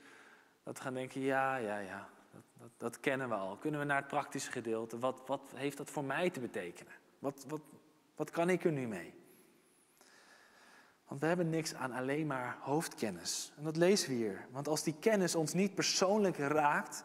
dat 0.63 0.77
we 0.77 0.83
gaan 0.83 0.95
denken, 0.95 1.21
ja, 1.21 1.57
ja, 1.57 1.79
ja, 1.79 2.09
dat, 2.33 2.43
dat, 2.59 2.71
dat, 2.77 3.01
kennen 3.01 3.29
we 3.29 3.35
al. 3.35 3.57
Kunnen 3.57 3.81
we 3.81 3.87
naar 3.87 3.97
het 3.97 4.07
praktische 4.07 4.51
gedeelte, 4.51 4.99
wat, 4.99 5.23
wat 5.27 5.53
heeft 5.55 5.77
dat 5.77 5.91
voor 5.91 6.05
mij 6.05 6.31
te 6.31 6.41
betekenen? 6.41 6.93
Wat, 7.19 7.45
wat, 7.49 7.61
wat 8.15 8.31
kan 8.31 8.51
ik 8.51 8.65
er 8.65 8.73
nu 8.73 8.87
mee? 8.87 9.15
Want 11.07 11.21
we 11.21 11.29
hebben 11.29 11.51
niks 11.51 11.75
aan 11.75 11.93
alleen 11.93 12.27
maar 12.27 12.57
hoofdkennis. 12.61 13.53
En 13.57 13.65
dat 13.65 13.77
lezen 13.77 14.09
we 14.09 14.15
hier. 14.15 14.47
Want 14.51 14.69
als 14.69 14.83
die 14.83 14.95
kennis 15.01 15.35
ons 15.35 15.53
niet 15.53 15.75
persoonlijk 15.75 16.37
raakt, 16.37 17.05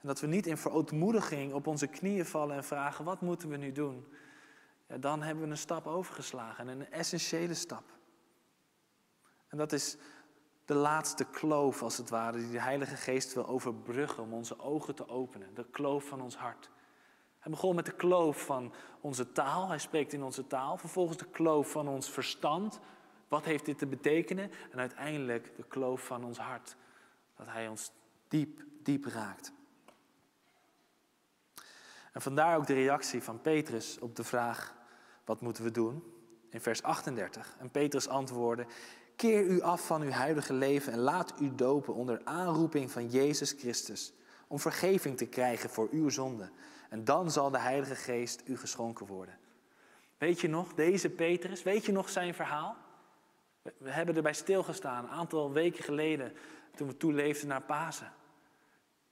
en 0.00 0.08
dat 0.08 0.20
we 0.20 0.26
niet 0.26 0.46
in 0.46 0.56
verootmoediging 0.56 1.52
op 1.52 1.66
onze 1.66 1.86
knieën 1.86 2.26
vallen 2.26 2.56
en 2.56 2.64
vragen: 2.64 3.04
wat 3.04 3.20
moeten 3.20 3.48
we 3.48 3.56
nu 3.56 3.72
doen? 3.72 4.06
Ja, 4.90 4.98
dan 4.98 5.22
hebben 5.22 5.44
we 5.44 5.50
een 5.50 5.56
stap 5.56 5.86
overgeslagen, 5.86 6.68
en 6.68 6.80
een 6.80 6.92
essentiële 6.92 7.54
stap. 7.54 7.84
En 9.48 9.58
dat 9.58 9.72
is 9.72 9.96
de 10.64 10.74
laatste 10.74 11.24
kloof, 11.24 11.82
als 11.82 11.96
het 11.96 12.10
ware, 12.10 12.38
die 12.38 12.50
de 12.50 12.60
Heilige 12.60 12.96
Geest 12.96 13.34
wil 13.34 13.46
overbruggen 13.46 14.22
om 14.22 14.32
onze 14.32 14.58
ogen 14.58 14.94
te 14.94 15.08
openen. 15.08 15.54
De 15.54 15.66
kloof 15.70 16.04
van 16.04 16.20
ons 16.20 16.36
hart. 16.36 16.70
Hij 17.38 17.50
begon 17.50 17.74
met 17.74 17.84
de 17.84 17.94
kloof 17.94 18.44
van 18.44 18.72
onze 19.00 19.32
taal, 19.32 19.68
hij 19.68 19.78
spreekt 19.78 20.12
in 20.12 20.22
onze 20.22 20.46
taal. 20.46 20.76
Vervolgens 20.76 21.18
de 21.18 21.30
kloof 21.30 21.70
van 21.70 21.88
ons 21.88 22.10
verstand. 22.10 22.80
Wat 23.28 23.44
heeft 23.44 23.64
dit 23.64 23.78
te 23.78 23.86
betekenen? 23.86 24.50
En 24.70 24.78
uiteindelijk 24.78 25.56
de 25.56 25.64
kloof 25.68 26.04
van 26.04 26.24
ons 26.24 26.38
hart. 26.38 26.76
Dat 27.36 27.46
hij 27.46 27.68
ons 27.68 27.92
diep, 28.28 28.64
diep 28.82 29.04
raakt. 29.04 29.52
En 32.12 32.22
vandaar 32.22 32.56
ook 32.56 32.66
de 32.66 32.74
reactie 32.74 33.22
van 33.22 33.40
Petrus 33.40 33.98
op 33.98 34.16
de 34.16 34.24
vraag: 34.24 34.78
wat 35.30 35.40
moeten 35.40 35.64
we 35.64 35.70
doen? 35.70 36.02
In 36.48 36.60
vers 36.60 36.82
38. 36.82 37.56
En 37.58 37.70
Petrus 37.70 38.08
antwoordde: 38.08 38.66
Keer 39.16 39.42
u 39.42 39.60
af 39.60 39.86
van 39.86 40.02
uw 40.02 40.10
huidige 40.10 40.52
leven 40.52 40.92
en 40.92 40.98
laat 40.98 41.34
u 41.40 41.54
dopen 41.54 41.94
onder 41.94 42.20
aanroeping 42.24 42.90
van 42.90 43.08
Jezus 43.08 43.52
Christus, 43.52 44.12
om 44.46 44.58
vergeving 44.58 45.16
te 45.16 45.26
krijgen 45.26 45.70
voor 45.70 45.88
uw 45.90 46.08
zonde. 46.08 46.50
En 46.88 47.04
dan 47.04 47.30
zal 47.30 47.50
de 47.50 47.58
Heilige 47.58 47.94
Geest 47.94 48.42
u 48.44 48.56
geschonken 48.56 49.06
worden. 49.06 49.38
Weet 50.18 50.40
je 50.40 50.48
nog, 50.48 50.74
deze 50.74 51.10
Petrus, 51.10 51.62
weet 51.62 51.84
je 51.84 51.92
nog 51.92 52.08
zijn 52.08 52.34
verhaal? 52.34 52.76
We 53.78 53.90
hebben 53.90 54.16
erbij 54.16 54.32
stilgestaan, 54.32 55.04
een 55.04 55.10
aantal 55.10 55.52
weken 55.52 55.84
geleden, 55.84 56.32
toen 56.76 56.88
we 56.88 56.96
toeleefden 56.96 57.48
naar 57.48 57.62
Pasen. 57.62 58.12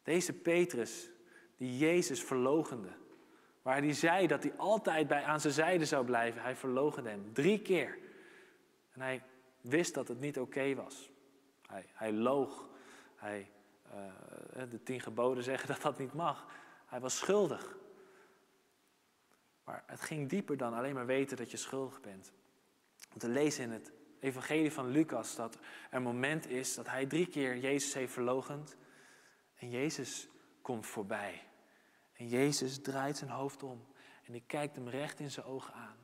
Deze 0.02 0.32
Petrus, 0.32 1.10
die 1.56 1.78
Jezus 1.78 2.22
verlogende. 2.22 2.88
Waar 3.62 3.82
hij 3.82 3.92
zei 3.92 4.26
dat 4.26 4.42
hij 4.42 4.52
altijd 4.56 5.08
bij 5.08 5.22
aan 5.22 5.40
zijn 5.40 5.52
zijde 5.52 5.84
zou 5.84 6.04
blijven. 6.04 6.42
Hij 6.42 6.56
verlogende 6.56 7.08
hem 7.08 7.32
drie 7.32 7.62
keer. 7.62 7.98
En 8.90 9.00
hij 9.00 9.22
wist 9.60 9.94
dat 9.94 10.08
het 10.08 10.20
niet 10.20 10.38
oké 10.38 10.74
was. 10.74 11.10
Hij, 11.66 11.84
hij 11.92 12.12
loog. 12.12 12.68
Hij, 13.16 13.50
uh, 13.94 14.62
de 14.70 14.82
tien 14.82 15.00
geboden 15.00 15.42
zeggen 15.42 15.68
dat 15.68 15.82
dat 15.82 15.98
niet 15.98 16.12
mag. 16.12 16.46
Hij 16.86 17.00
was 17.00 17.16
schuldig. 17.16 17.76
Maar 19.64 19.82
het 19.86 20.00
ging 20.00 20.28
dieper 20.28 20.56
dan 20.56 20.74
alleen 20.74 20.94
maar 20.94 21.06
weten 21.06 21.36
dat 21.36 21.50
je 21.50 21.56
schuldig 21.56 22.00
bent. 22.00 22.32
Want 23.08 23.22
we 23.22 23.28
lezen 23.28 23.64
in 23.64 23.70
het 23.70 23.92
evangelie 24.20 24.72
van 24.72 24.88
Lucas 24.88 25.36
dat 25.36 25.54
er 25.54 25.60
een 25.90 26.02
moment 26.02 26.46
is 26.46 26.74
dat 26.74 26.86
hij 26.86 27.06
drie 27.06 27.26
keer 27.26 27.56
Jezus 27.56 27.94
heeft 27.94 28.12
verlogend. 28.12 28.76
En 29.54 29.70
Jezus 29.70 30.28
komt 30.62 30.86
voorbij. 30.86 31.47
En 32.18 32.28
Jezus 32.28 32.80
draait 32.80 33.16
zijn 33.16 33.30
hoofd 33.30 33.62
om. 33.62 33.86
En 34.24 34.32
die 34.32 34.42
kijkt 34.46 34.74
hem 34.74 34.88
recht 34.88 35.20
in 35.20 35.30
zijn 35.30 35.46
ogen 35.46 35.74
aan. 35.74 35.96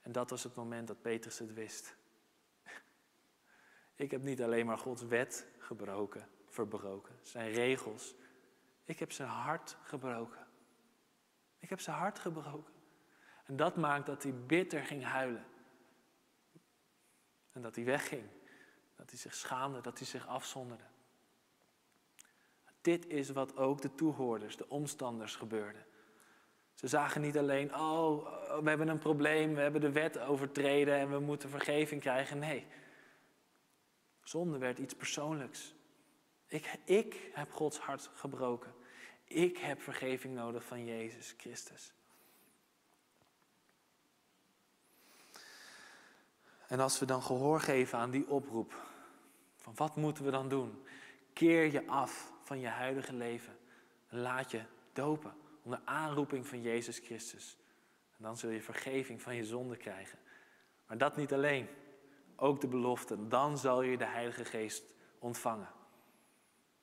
En 0.00 0.12
dat 0.12 0.30
was 0.30 0.42
het 0.42 0.54
moment 0.54 0.88
dat 0.88 1.02
Petrus 1.02 1.38
het 1.38 1.52
wist. 1.52 1.96
Ik 3.94 4.10
heb 4.10 4.22
niet 4.22 4.42
alleen 4.42 4.66
maar 4.66 4.78
Gods 4.78 5.02
wet 5.02 5.46
gebroken, 5.58 6.28
verbroken, 6.48 7.18
zijn 7.22 7.52
regels. 7.52 8.14
Ik 8.84 8.98
heb 8.98 9.12
zijn 9.12 9.28
hart 9.28 9.76
gebroken. 9.82 10.46
Ik 11.58 11.68
heb 11.68 11.80
zijn 11.80 11.96
hart 11.96 12.18
gebroken. 12.18 12.74
En 13.44 13.56
dat 13.56 13.76
maakt 13.76 14.06
dat 14.06 14.22
hij 14.22 14.34
bitter 14.34 14.84
ging 14.84 15.04
huilen. 15.04 15.46
En 17.52 17.62
dat 17.62 17.74
hij 17.74 17.84
wegging. 17.84 18.28
Dat 18.96 19.10
hij 19.10 19.18
zich 19.18 19.34
schaamde, 19.34 19.80
dat 19.80 19.98
hij 19.98 20.06
zich 20.06 20.26
afzonderde. 20.26 20.84
Dit 22.80 23.06
is 23.06 23.30
wat 23.30 23.56
ook 23.56 23.80
de 23.80 23.94
toehoorders, 23.94 24.56
de 24.56 24.68
omstanders 24.68 25.36
gebeurde. 25.36 25.78
Ze 26.74 26.88
zagen 26.88 27.20
niet 27.20 27.38
alleen, 27.38 27.74
oh, 27.74 28.22
we 28.62 28.68
hebben 28.68 28.88
een 28.88 28.98
probleem, 28.98 29.54
we 29.54 29.60
hebben 29.60 29.80
de 29.80 29.92
wet 29.92 30.18
overtreden 30.18 30.94
en 30.94 31.10
we 31.10 31.18
moeten 31.18 31.50
vergeving 31.50 32.00
krijgen. 32.00 32.38
Nee, 32.38 32.66
zonde 34.22 34.58
werd 34.58 34.78
iets 34.78 34.94
persoonlijks. 34.94 35.74
Ik, 36.46 36.78
ik 36.84 37.30
heb 37.32 37.52
Gods 37.52 37.78
hart 37.78 38.10
gebroken. 38.14 38.74
Ik 39.24 39.56
heb 39.58 39.82
vergeving 39.82 40.34
nodig 40.34 40.64
van 40.64 40.84
Jezus 40.84 41.34
Christus. 41.36 41.92
En 46.66 46.80
als 46.80 46.98
we 46.98 47.06
dan 47.06 47.22
gehoor 47.22 47.60
geven 47.60 47.98
aan 47.98 48.10
die 48.10 48.28
oproep, 48.28 48.74
van 49.56 49.72
wat 49.76 49.96
moeten 49.96 50.24
we 50.24 50.30
dan 50.30 50.48
doen? 50.48 50.82
Keer 51.32 51.72
je 51.72 51.86
af 51.86 52.32
van 52.50 52.60
je 52.60 52.68
huidige 52.68 53.12
leven 53.12 53.58
en 54.08 54.18
laat 54.18 54.50
je 54.50 54.62
dopen 54.92 55.34
onder 55.62 55.80
aanroeping 55.84 56.46
van 56.46 56.62
Jezus 56.62 56.98
Christus. 56.98 57.58
En 58.16 58.24
dan 58.24 58.36
zul 58.36 58.50
je 58.50 58.62
vergeving 58.62 59.22
van 59.22 59.34
je 59.34 59.44
zonde 59.44 59.76
krijgen. 59.76 60.18
Maar 60.86 60.98
dat 60.98 61.16
niet 61.16 61.32
alleen, 61.32 61.68
ook 62.36 62.60
de 62.60 62.68
belofte, 62.68 63.28
dan 63.28 63.58
zal 63.58 63.82
je 63.82 63.96
de 63.96 64.06
Heilige 64.06 64.44
Geest 64.44 64.82
ontvangen. 65.18 65.68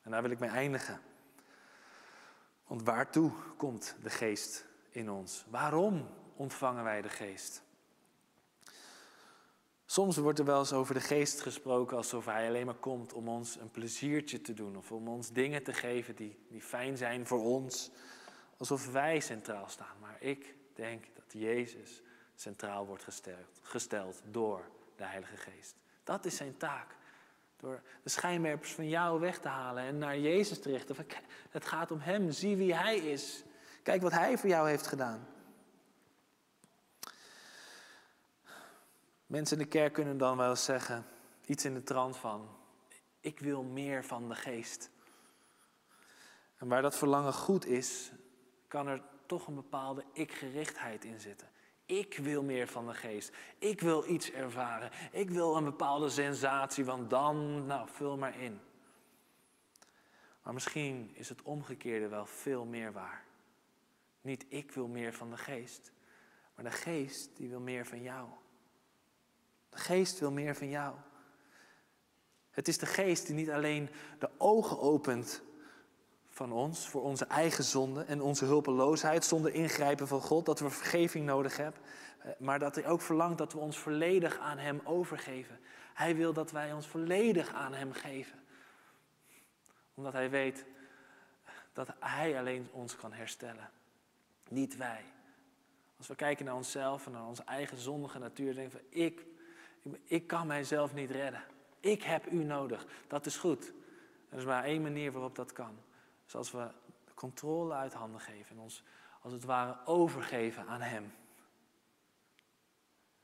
En 0.01 0.11
daar 0.11 0.21
wil 0.21 0.31
ik 0.31 0.39
mee 0.39 0.49
eindigen. 0.49 1.01
Want 2.67 2.83
waartoe 2.83 3.31
komt 3.57 3.95
de 4.03 4.09
Geest 4.09 4.65
in 4.89 5.09
ons? 5.09 5.45
Waarom 5.49 6.09
ontvangen 6.35 6.83
wij 6.83 7.01
de 7.01 7.09
Geest? 7.09 7.63
Soms 9.89 10.17
wordt 10.17 10.39
er 10.39 10.45
wel 10.45 10.59
eens 10.59 10.73
over 10.73 10.93
de 10.93 10.99
geest 10.99 11.41
gesproken 11.41 11.97
alsof 11.97 12.25
hij 12.25 12.47
alleen 12.47 12.65
maar 12.65 12.75
komt 12.75 13.13
om 13.13 13.27
ons 13.27 13.55
een 13.59 13.71
pleziertje 13.71 14.41
te 14.41 14.53
doen 14.53 14.77
of 14.77 14.91
om 14.91 15.07
ons 15.07 15.31
dingen 15.31 15.63
te 15.63 15.73
geven 15.73 16.15
die, 16.15 16.39
die 16.49 16.61
fijn 16.61 16.97
zijn 16.97 17.27
voor 17.27 17.43
ons. 17.43 17.91
Alsof 18.57 18.91
wij 18.91 19.19
centraal 19.19 19.69
staan. 19.69 19.95
Maar 20.01 20.15
ik 20.19 20.55
denk 20.73 21.05
dat 21.15 21.41
Jezus 21.41 22.01
centraal 22.35 22.85
wordt 22.85 23.03
gesteld, 23.03 23.59
gesteld 23.61 24.21
door 24.31 24.69
de 24.95 25.03
Heilige 25.03 25.37
Geest. 25.37 25.75
Dat 26.03 26.25
is 26.25 26.35
zijn 26.35 26.57
taak. 26.57 26.95
Door 27.57 27.81
de 28.03 28.09
schijnwerpers 28.09 28.71
van 28.71 28.89
jou 28.89 29.19
weg 29.19 29.39
te 29.39 29.47
halen 29.47 29.83
en 29.83 29.97
naar 29.97 30.19
Jezus 30.19 30.59
te 30.59 30.71
richten. 30.71 30.95
Het 31.49 31.65
gaat 31.65 31.91
om 31.91 31.99
Hem. 31.99 32.31
Zie 32.31 32.55
wie 32.55 32.75
Hij 32.75 32.97
is. 32.97 33.43
Kijk 33.83 34.01
wat 34.01 34.11
Hij 34.11 34.37
voor 34.37 34.49
jou 34.49 34.69
heeft 34.69 34.87
gedaan. 34.87 35.27
Mensen 39.27 39.57
in 39.57 39.63
de 39.63 39.69
kerk 39.69 39.93
kunnen 39.93 40.17
dan 40.17 40.37
wel 40.37 40.49
eens 40.49 40.63
zeggen, 40.63 41.05
iets 41.45 41.65
in 41.65 41.73
de 41.73 41.83
trant 41.83 42.17
van, 42.17 42.49
ik 43.19 43.39
wil 43.39 43.63
meer 43.63 44.05
van 44.05 44.29
de 44.29 44.35
geest. 44.35 44.89
En 46.57 46.67
waar 46.67 46.81
dat 46.81 46.97
verlangen 46.97 47.33
goed 47.33 47.65
is, 47.65 48.11
kan 48.67 48.87
er 48.87 49.01
toch 49.25 49.47
een 49.47 49.55
bepaalde 49.55 50.03
ik-gerichtheid 50.13 51.05
in 51.05 51.19
zitten. 51.19 51.47
Ik 51.85 52.17
wil 52.17 52.43
meer 52.43 52.67
van 52.67 52.87
de 52.87 52.93
geest. 52.93 53.35
Ik 53.57 53.81
wil 53.81 54.09
iets 54.09 54.31
ervaren. 54.31 54.91
Ik 55.11 55.29
wil 55.29 55.55
een 55.55 55.63
bepaalde 55.63 56.09
sensatie, 56.09 56.85
want 56.85 57.09
dan, 57.09 57.65
nou, 57.65 57.89
vul 57.89 58.17
maar 58.17 58.41
in. 58.41 58.59
Maar 60.43 60.53
misschien 60.53 61.11
is 61.13 61.29
het 61.29 61.41
omgekeerde 61.41 62.07
wel 62.07 62.25
veel 62.25 62.65
meer 62.65 62.91
waar. 62.91 63.25
Niet 64.21 64.45
ik 64.49 64.71
wil 64.71 64.87
meer 64.87 65.13
van 65.13 65.29
de 65.29 65.37
geest, 65.37 65.91
maar 66.55 66.65
de 66.65 66.71
geest 66.71 67.37
die 67.37 67.49
wil 67.49 67.59
meer 67.59 67.85
van 67.85 68.01
jou. 68.01 68.29
De 69.77 69.83
geest 69.83 70.19
wil 70.19 70.31
meer 70.31 70.55
van 70.55 70.69
jou. 70.69 70.95
Het 72.49 72.67
is 72.67 72.77
de 72.77 72.85
geest 72.85 73.25
die 73.25 73.35
niet 73.35 73.49
alleen 73.49 73.89
de 74.19 74.29
ogen 74.37 74.79
opent 74.79 75.41
van 76.29 76.51
ons 76.51 76.87
voor 76.87 77.03
onze 77.03 77.25
eigen 77.25 77.63
zonde 77.63 78.03
en 78.03 78.21
onze 78.21 78.45
hulpeloosheid 78.45 79.25
zonder 79.25 79.53
ingrijpen 79.53 80.07
van 80.07 80.21
God, 80.21 80.45
dat 80.45 80.59
we 80.59 80.69
vergeving 80.69 81.25
nodig 81.25 81.57
hebben, 81.57 81.81
eh, 82.19 82.31
maar 82.39 82.59
dat 82.59 82.75
hij 82.75 82.87
ook 82.87 83.01
verlangt 83.01 83.37
dat 83.37 83.53
we 83.53 83.59
ons 83.59 83.77
volledig 83.77 84.37
aan 84.37 84.57
Hem 84.57 84.81
overgeven. 84.83 85.59
Hij 85.93 86.15
wil 86.15 86.33
dat 86.33 86.51
wij 86.51 86.73
ons 86.73 86.87
volledig 86.87 87.53
aan 87.53 87.73
Hem 87.73 87.91
geven, 87.91 88.39
omdat 89.93 90.13
Hij 90.13 90.29
weet 90.29 90.65
dat 91.73 91.87
Hij 91.99 92.39
alleen 92.39 92.67
ons 92.71 92.95
kan 92.95 93.13
herstellen, 93.13 93.69
niet 94.49 94.77
wij. 94.77 95.03
Als 95.97 96.07
we 96.07 96.15
kijken 96.15 96.45
naar 96.45 96.55
onszelf 96.55 97.05
en 97.05 97.11
naar 97.11 97.27
onze 97.27 97.43
eigen 97.43 97.77
zondige 97.77 98.19
natuur, 98.19 98.55
denken 98.55 98.79
we, 98.79 98.97
ik, 98.97 99.25
ik 100.03 100.27
kan 100.27 100.47
mijzelf 100.47 100.93
niet 100.93 101.11
redden. 101.11 101.43
Ik 101.79 102.03
heb 102.03 102.31
u 102.31 102.43
nodig. 102.43 102.85
Dat 103.07 103.25
is 103.25 103.37
goed. 103.37 103.73
Er 104.29 104.37
is 104.37 104.45
maar 104.45 104.63
één 104.63 104.81
manier 104.81 105.11
waarop 105.11 105.35
dat 105.35 105.51
kan. 105.51 105.77
Dus 106.23 106.35
als 106.35 106.51
we 106.51 106.67
de 107.05 107.13
controle 107.13 107.73
uit 107.73 107.93
handen 107.93 108.21
geven 108.21 108.55
en 108.55 108.61
ons 108.61 108.83
als 109.21 109.33
het 109.33 109.43
ware 109.43 109.77
overgeven 109.85 110.67
aan 110.67 110.81
Hem. 110.81 111.13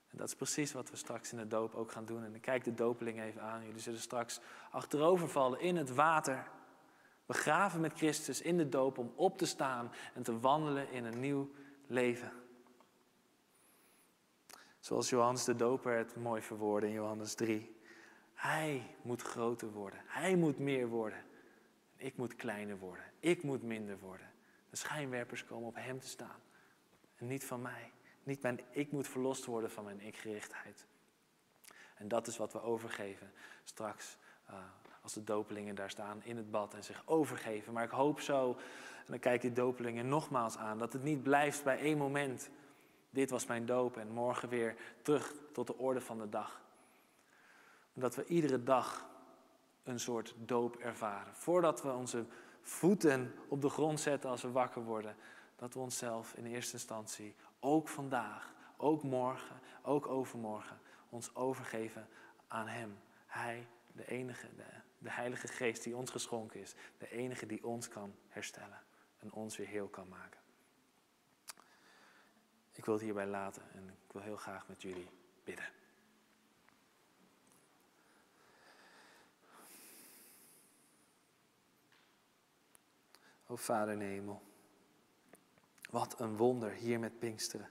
En 0.08 0.18
dat 0.18 0.28
is 0.28 0.36
precies 0.36 0.72
wat 0.72 0.90
we 0.90 0.96
straks 0.96 1.32
in 1.32 1.38
de 1.38 1.48
doop 1.48 1.76
ook 1.76 1.92
gaan 1.92 2.06
doen. 2.06 2.24
En 2.24 2.36
ik 2.36 2.42
kijk 2.42 2.64
de 2.64 2.74
dopeling 2.74 3.22
even 3.22 3.42
aan. 3.42 3.66
Jullie 3.66 3.82
zullen 3.82 4.00
straks 4.00 4.40
achterovervallen 4.72 5.60
in 5.60 5.76
het 5.76 5.94
water. 5.94 6.48
Begraven 7.26 7.82
met 7.82 7.94
Christus 7.94 8.42
in 8.42 8.58
de 8.58 8.70
doop 8.70 8.98
om 8.98 9.14
op 9.16 9.38
te 9.38 9.46
staan 9.46 9.92
en 10.14 10.24
te 10.24 10.40
wandelen 10.40 10.92
in 10.92 11.06
een 11.06 11.20
nieuw 11.20 11.52
leven. 11.88 12.32
Zoals 14.84 15.10
Johannes 15.10 15.44
de 15.44 15.56
Doper 15.56 15.98
het 15.98 16.16
mooi 16.16 16.42
verwoordde 16.42 16.88
in 16.88 16.94
Johannes 16.94 17.34
3. 17.34 17.76
Hij 18.34 18.96
moet 19.02 19.22
groter 19.22 19.72
worden. 19.72 20.00
Hij 20.06 20.36
moet 20.36 20.60
meer 20.60 20.88
worden. 20.88 21.24
Ik 21.96 22.18
moet 22.18 22.36
kleiner 22.36 22.78
worden. 22.78 23.06
Ik 23.20 23.44
moet 23.44 23.64
minder 23.64 24.00
worden. 24.00 24.30
De 24.70 24.76
schijnwerpers 24.76 25.46
komen 25.46 25.68
op 25.68 25.76
hem 25.76 26.00
te 26.00 26.08
staan. 26.08 26.40
En 27.16 27.28
niet 27.28 27.46
van 27.46 27.62
mij. 27.62 27.92
Niet 28.24 28.42
mijn, 28.42 28.60
ik 28.72 28.92
moet 28.92 29.08
verlost 29.08 29.46
worden 29.46 29.72
van 29.72 29.84
mijn 29.84 30.02
ikgerichtheid. 30.02 30.86
En 31.96 32.08
dat 32.08 32.28
is 32.28 32.38
wat 32.38 32.54
we 32.54 32.62
overgeven 32.62 33.32
straks. 33.64 34.18
Uh, 34.50 34.56
als 35.02 35.14
de 35.14 35.24
dopelingen 35.24 35.76
daar 35.76 35.90
staan 35.90 36.24
in 36.24 36.38
het 36.38 36.52
bad 36.52 36.74
en 36.74 36.84
zich 36.84 37.04
overgeven. 37.06 37.74
Maar 37.74 37.84
ik 37.84 37.90
hoop 37.90 38.20
zo, 38.20 38.58
en 38.98 39.06
dan 39.08 39.20
kijk 39.20 39.36
ik 39.36 39.42
die 39.42 39.54
dopelingen 39.54 40.08
nogmaals 40.08 40.58
aan, 40.58 40.78
dat 40.78 40.94
het 40.94 41.04
niet 41.04 41.24
blijft 41.24 41.64
bij 41.64 41.80
één 41.80 41.98
moment. 41.98 42.50
Dit 43.14 43.30
was 43.30 43.46
mijn 43.46 43.66
doop 43.66 43.98
en 43.98 44.12
morgen 44.12 44.50
weer 44.50 44.76
terug 45.02 45.34
tot 45.52 45.68
de 45.68 45.78
orde 45.78 46.02
van 46.02 46.18
de 46.18 46.30
dag. 46.30 46.62
Dat 47.94 48.16
we 48.16 48.26
iedere 48.26 48.64
dag 48.64 49.10
een 49.84 50.00
soort 50.00 50.36
doop 50.38 50.76
ervaren. 50.76 51.36
Voordat 51.36 51.82
we 51.82 51.92
onze 51.92 52.26
voeten 52.62 53.34
op 53.48 53.62
de 53.62 53.70
grond 53.70 54.00
zetten 54.00 54.30
als 54.30 54.42
we 54.42 54.52
wakker 54.52 54.84
worden. 54.84 55.16
Dat 55.56 55.74
we 55.74 55.80
onszelf 55.80 56.34
in 56.34 56.46
eerste 56.46 56.74
instantie, 56.74 57.36
ook 57.60 57.88
vandaag, 57.88 58.54
ook 58.78 59.04
morgen, 59.04 59.60
ook 59.82 60.08
overmorgen, 60.08 60.80
ons 61.10 61.36
overgeven 61.36 62.08
aan 62.48 62.68
Hem. 62.68 62.98
Hij, 63.26 63.68
de 63.92 64.08
enige, 64.08 64.48
de, 64.56 64.64
de 64.98 65.12
Heilige 65.12 65.48
Geest 65.48 65.84
die 65.84 65.96
ons 65.96 66.12
geschonken 66.12 66.60
is. 66.60 66.76
De 66.98 67.10
enige 67.10 67.46
die 67.46 67.64
ons 67.66 67.88
kan 67.88 68.14
herstellen 68.28 68.82
en 69.20 69.32
ons 69.32 69.58
weer 69.58 69.68
heel 69.68 69.88
kan 69.88 70.08
maken. 70.08 70.43
Ik 72.74 72.86
wil 72.86 72.94
het 72.94 73.04
hierbij 73.04 73.28
laten 73.28 73.64
en 73.74 73.88
ik 73.88 74.12
wil 74.12 74.22
heel 74.22 74.38
graag 74.38 74.68
met 74.68 74.82
jullie 74.82 75.10
bidden. 75.44 75.66
O 83.48 83.56
Vader 83.56 83.94
in 83.94 84.02
hemel, 84.02 84.42
wat 85.90 86.20
een 86.20 86.38
wonder 86.38 86.72
hier 86.72 87.00
met 87.00 87.20
Pinksteren. 87.20 87.70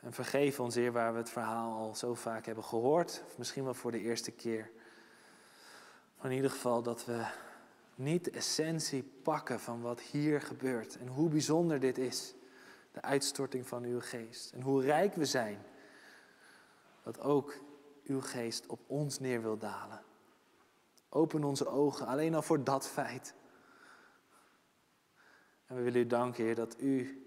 En 0.00 0.12
vergeef 0.12 0.60
ons, 0.60 0.74
Heer, 0.74 0.92
waar 0.92 1.12
we 1.12 1.18
het 1.18 1.30
verhaal 1.30 1.72
al 1.72 1.94
zo 1.94 2.14
vaak 2.14 2.46
hebben 2.46 2.64
gehoord, 2.64 3.22
of 3.26 3.38
misschien 3.38 3.64
wel 3.64 3.74
voor 3.74 3.90
de 3.90 4.00
eerste 4.00 4.30
keer. 4.30 4.70
Maar 6.16 6.30
in 6.30 6.36
ieder 6.36 6.50
geval 6.50 6.82
dat 6.82 7.04
we 7.04 7.26
niet 7.94 8.24
de 8.24 8.30
essentie 8.30 9.02
pakken 9.02 9.60
van 9.60 9.80
wat 9.80 10.00
hier 10.00 10.40
gebeurt 10.40 10.96
en 10.98 11.06
hoe 11.06 11.28
bijzonder 11.28 11.80
dit 11.80 11.98
is. 11.98 12.34
De 12.94 13.02
uitstorting 13.02 13.68
van 13.68 13.84
uw 13.84 14.00
geest. 14.00 14.52
En 14.52 14.60
hoe 14.60 14.82
rijk 14.82 15.14
we 15.14 15.24
zijn. 15.24 15.58
Dat 17.02 17.20
ook 17.20 17.54
uw 18.04 18.20
geest 18.20 18.66
op 18.66 18.80
ons 18.86 19.18
neer 19.18 19.42
wil 19.42 19.58
dalen. 19.58 20.02
Open 21.08 21.44
onze 21.44 21.66
ogen 21.66 22.06
alleen 22.06 22.34
al 22.34 22.42
voor 22.42 22.64
dat 22.64 22.88
feit. 22.88 23.34
En 25.66 25.76
we 25.76 25.82
willen 25.82 26.00
u 26.00 26.06
danken, 26.06 26.44
Heer, 26.44 26.54
dat 26.54 26.80
u 26.80 27.24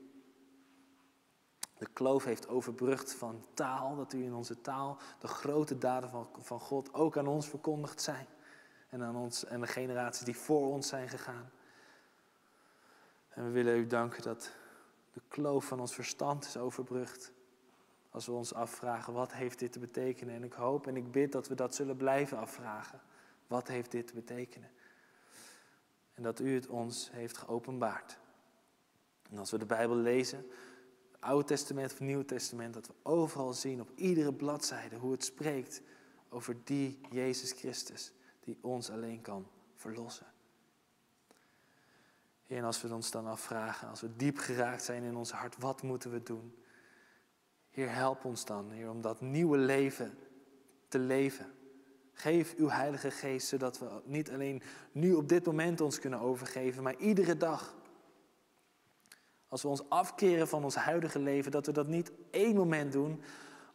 de 1.78 1.88
kloof 1.94 2.24
heeft 2.24 2.48
overbrugd 2.48 3.14
van 3.14 3.46
taal. 3.54 3.96
Dat 3.96 4.14
u 4.14 4.24
in 4.24 4.34
onze 4.34 4.62
taal 4.62 4.98
de 5.20 5.28
grote 5.28 5.78
daden 5.78 6.10
van, 6.10 6.30
van 6.40 6.60
God 6.60 6.94
ook 6.94 7.18
aan 7.18 7.28
ons 7.28 7.50
verkondigd 7.50 8.02
zijn. 8.02 8.28
En 8.90 9.04
aan 9.04 9.16
ons 9.16 9.46
en 9.46 9.62
de 9.62 9.68
generaties 9.68 10.26
die 10.26 10.38
voor 10.38 10.72
ons 10.72 10.88
zijn 10.88 11.10
gegaan. 11.10 11.52
En 13.30 13.44
we 13.44 13.50
willen 13.50 13.78
u 13.78 13.88
danken 13.88 14.24
dat 14.24 14.52
de 15.18 15.24
kloof 15.28 15.66
van 15.66 15.80
ons 15.80 15.94
verstand 15.94 16.46
is 16.46 16.58
overbrugd. 16.58 17.32
Als 18.10 18.26
we 18.26 18.32
ons 18.32 18.54
afvragen, 18.54 19.14
wat 19.14 19.34
heeft 19.34 19.60
dit 19.60 19.72
te 19.72 19.80
betekenen? 19.80 20.36
En 20.36 20.44
ik 20.44 20.54
hoop 20.54 20.88
en 20.88 20.96
ik 20.96 21.12
bid 21.12 21.32
dat 21.32 21.48
we 21.48 21.56
dat 21.56 21.76
zullen 21.76 21.98
blijven 21.98 22.38
afvragen. 22.38 23.02
Wat 23.48 23.68
heeft 23.68 23.92
dit 23.92 24.08
te 24.08 24.14
betekenen? 24.14 24.70
En 26.14 26.24
dat 26.24 26.40
u 26.40 26.54
het 26.54 26.68
ons 26.68 27.12
heeft 27.12 27.38
geopenbaard. 27.38 28.18
En 29.30 29.38
als 29.38 29.52
we 29.52 29.58
de 29.58 29.66
Bijbel 29.66 29.96
lezen, 29.96 30.46
Oude 31.20 31.48
Testament 31.48 31.92
of 31.92 31.98
het 31.98 32.08
Nieuwe 32.08 32.26
Testament, 32.26 32.74
dat 32.74 32.88
we 32.88 32.94
overal 33.04 33.54
zien 33.54 33.82
op 33.82 33.92
iedere 33.96 34.34
bladzijde 34.34 34.96
hoe 34.96 35.12
het 35.12 35.24
spreekt 35.24 35.82
over 36.30 36.58
die 36.64 37.00
Jezus 37.10 37.52
Christus 37.52 38.14
die 38.40 38.58
ons 38.62 38.90
alleen 38.90 39.22
kan 39.22 39.48
verlossen. 39.76 40.28
En 42.56 42.64
als 42.64 42.82
we 42.82 42.94
ons 42.94 43.12
dan 43.12 43.28
afvragen, 43.28 43.90
als 43.90 44.02
we 44.02 44.16
diep 44.16 44.38
geraakt 44.38 44.84
zijn 44.84 45.04
in 45.04 45.16
ons 45.16 45.32
hart, 45.32 45.58
wat 45.58 45.82
moeten 45.82 46.12
we 46.12 46.24
doen? 46.24 46.56
Heer, 47.70 47.94
help 47.94 48.26
ons 48.26 48.46
dan, 48.46 48.72
Heer, 48.72 48.90
om 48.90 49.02
dat 49.02 49.22
nieuwe 49.22 49.58
leven 49.58 50.18
te 50.88 51.00
leven. 51.00 51.52
Geef 52.14 52.56
uw 52.56 52.70
Heilige 52.70 53.12
Geest, 53.12 53.48
zodat 53.48 53.80
we 53.80 54.02
niet 54.04 54.32
alleen 54.32 54.62
nu 54.92 55.14
op 55.14 55.30
dit 55.30 55.46
moment 55.46 55.82
ons 55.82 56.00
kunnen 56.00 56.20
overgeven, 56.20 56.84
maar 56.84 56.96
iedere 56.96 57.38
dag 57.38 57.76
als 59.48 59.62
we 59.62 59.68
ons 59.68 59.90
afkeren 59.90 60.48
van 60.48 60.64
ons 60.64 60.76
huidige 60.76 61.20
leven, 61.20 61.52
dat 61.52 61.66
we 61.66 61.72
dat 61.72 61.88
niet 61.88 62.12
één 62.32 62.56
moment 62.56 62.92
doen, 62.92 63.22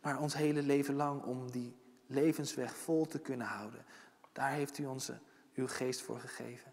maar 0.03 0.21
ons 0.21 0.35
hele 0.35 0.63
leven 0.63 0.95
lang 0.95 1.23
om 1.23 1.51
die 1.51 1.77
levensweg 2.07 2.77
vol 2.77 3.07
te 3.07 3.19
kunnen 3.19 3.47
houden. 3.47 3.85
Daar 4.33 4.51
heeft 4.51 4.79
u 4.79 4.87
onze, 4.87 5.19
uw 5.55 5.67
geest 5.69 6.01
voor 6.01 6.19
gegeven. 6.19 6.73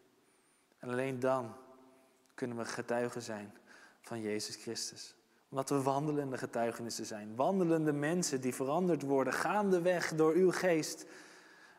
En 0.78 0.90
alleen 0.90 1.20
dan 1.20 1.56
kunnen 2.40 2.58
we 2.58 2.66
getuigen 2.66 3.22
zijn 3.22 3.54
van 4.02 4.22
Jezus 4.22 4.56
Christus. 4.56 5.16
Omdat 5.50 5.70
we 5.70 5.82
wandelende 5.82 6.38
getuigenissen 6.38 7.06
zijn. 7.06 7.36
Wandelende 7.36 7.92
mensen 7.92 8.42
die 8.42 8.56
veranderd 8.56 9.02
worden 9.02 9.34
gaandeweg 9.34 10.16
door 10.16 10.34
uw 10.34 10.52
geest. 10.52 11.06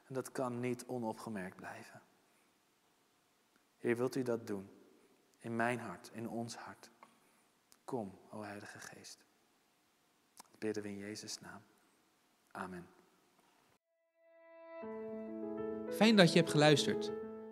En 0.06 0.14
dat 0.14 0.32
kan 0.32 0.60
niet 0.60 0.84
onopgemerkt 0.86 1.56
blijven. 1.56 2.02
Heer, 3.78 3.96
wilt 3.96 4.16
u 4.16 4.22
dat 4.22 4.46
doen? 4.46 4.70
In 5.38 5.56
mijn 5.56 5.78
hart, 5.78 6.10
in 6.12 6.28
ons 6.28 6.56
hart. 6.56 6.90
Kom, 7.84 8.18
o 8.30 8.42
Heilige 8.42 8.80
Geest. 8.80 9.24
Dat 10.36 10.58
bidden 10.58 10.82
we 10.82 10.88
in 10.88 10.98
Jezus' 10.98 11.40
naam. 11.40 11.62
Amen. 12.50 12.86
Fijn 15.90 16.16
dat 16.16 16.32
je 16.32 16.38
hebt 16.38 16.50
geluisterd. 16.50 17.12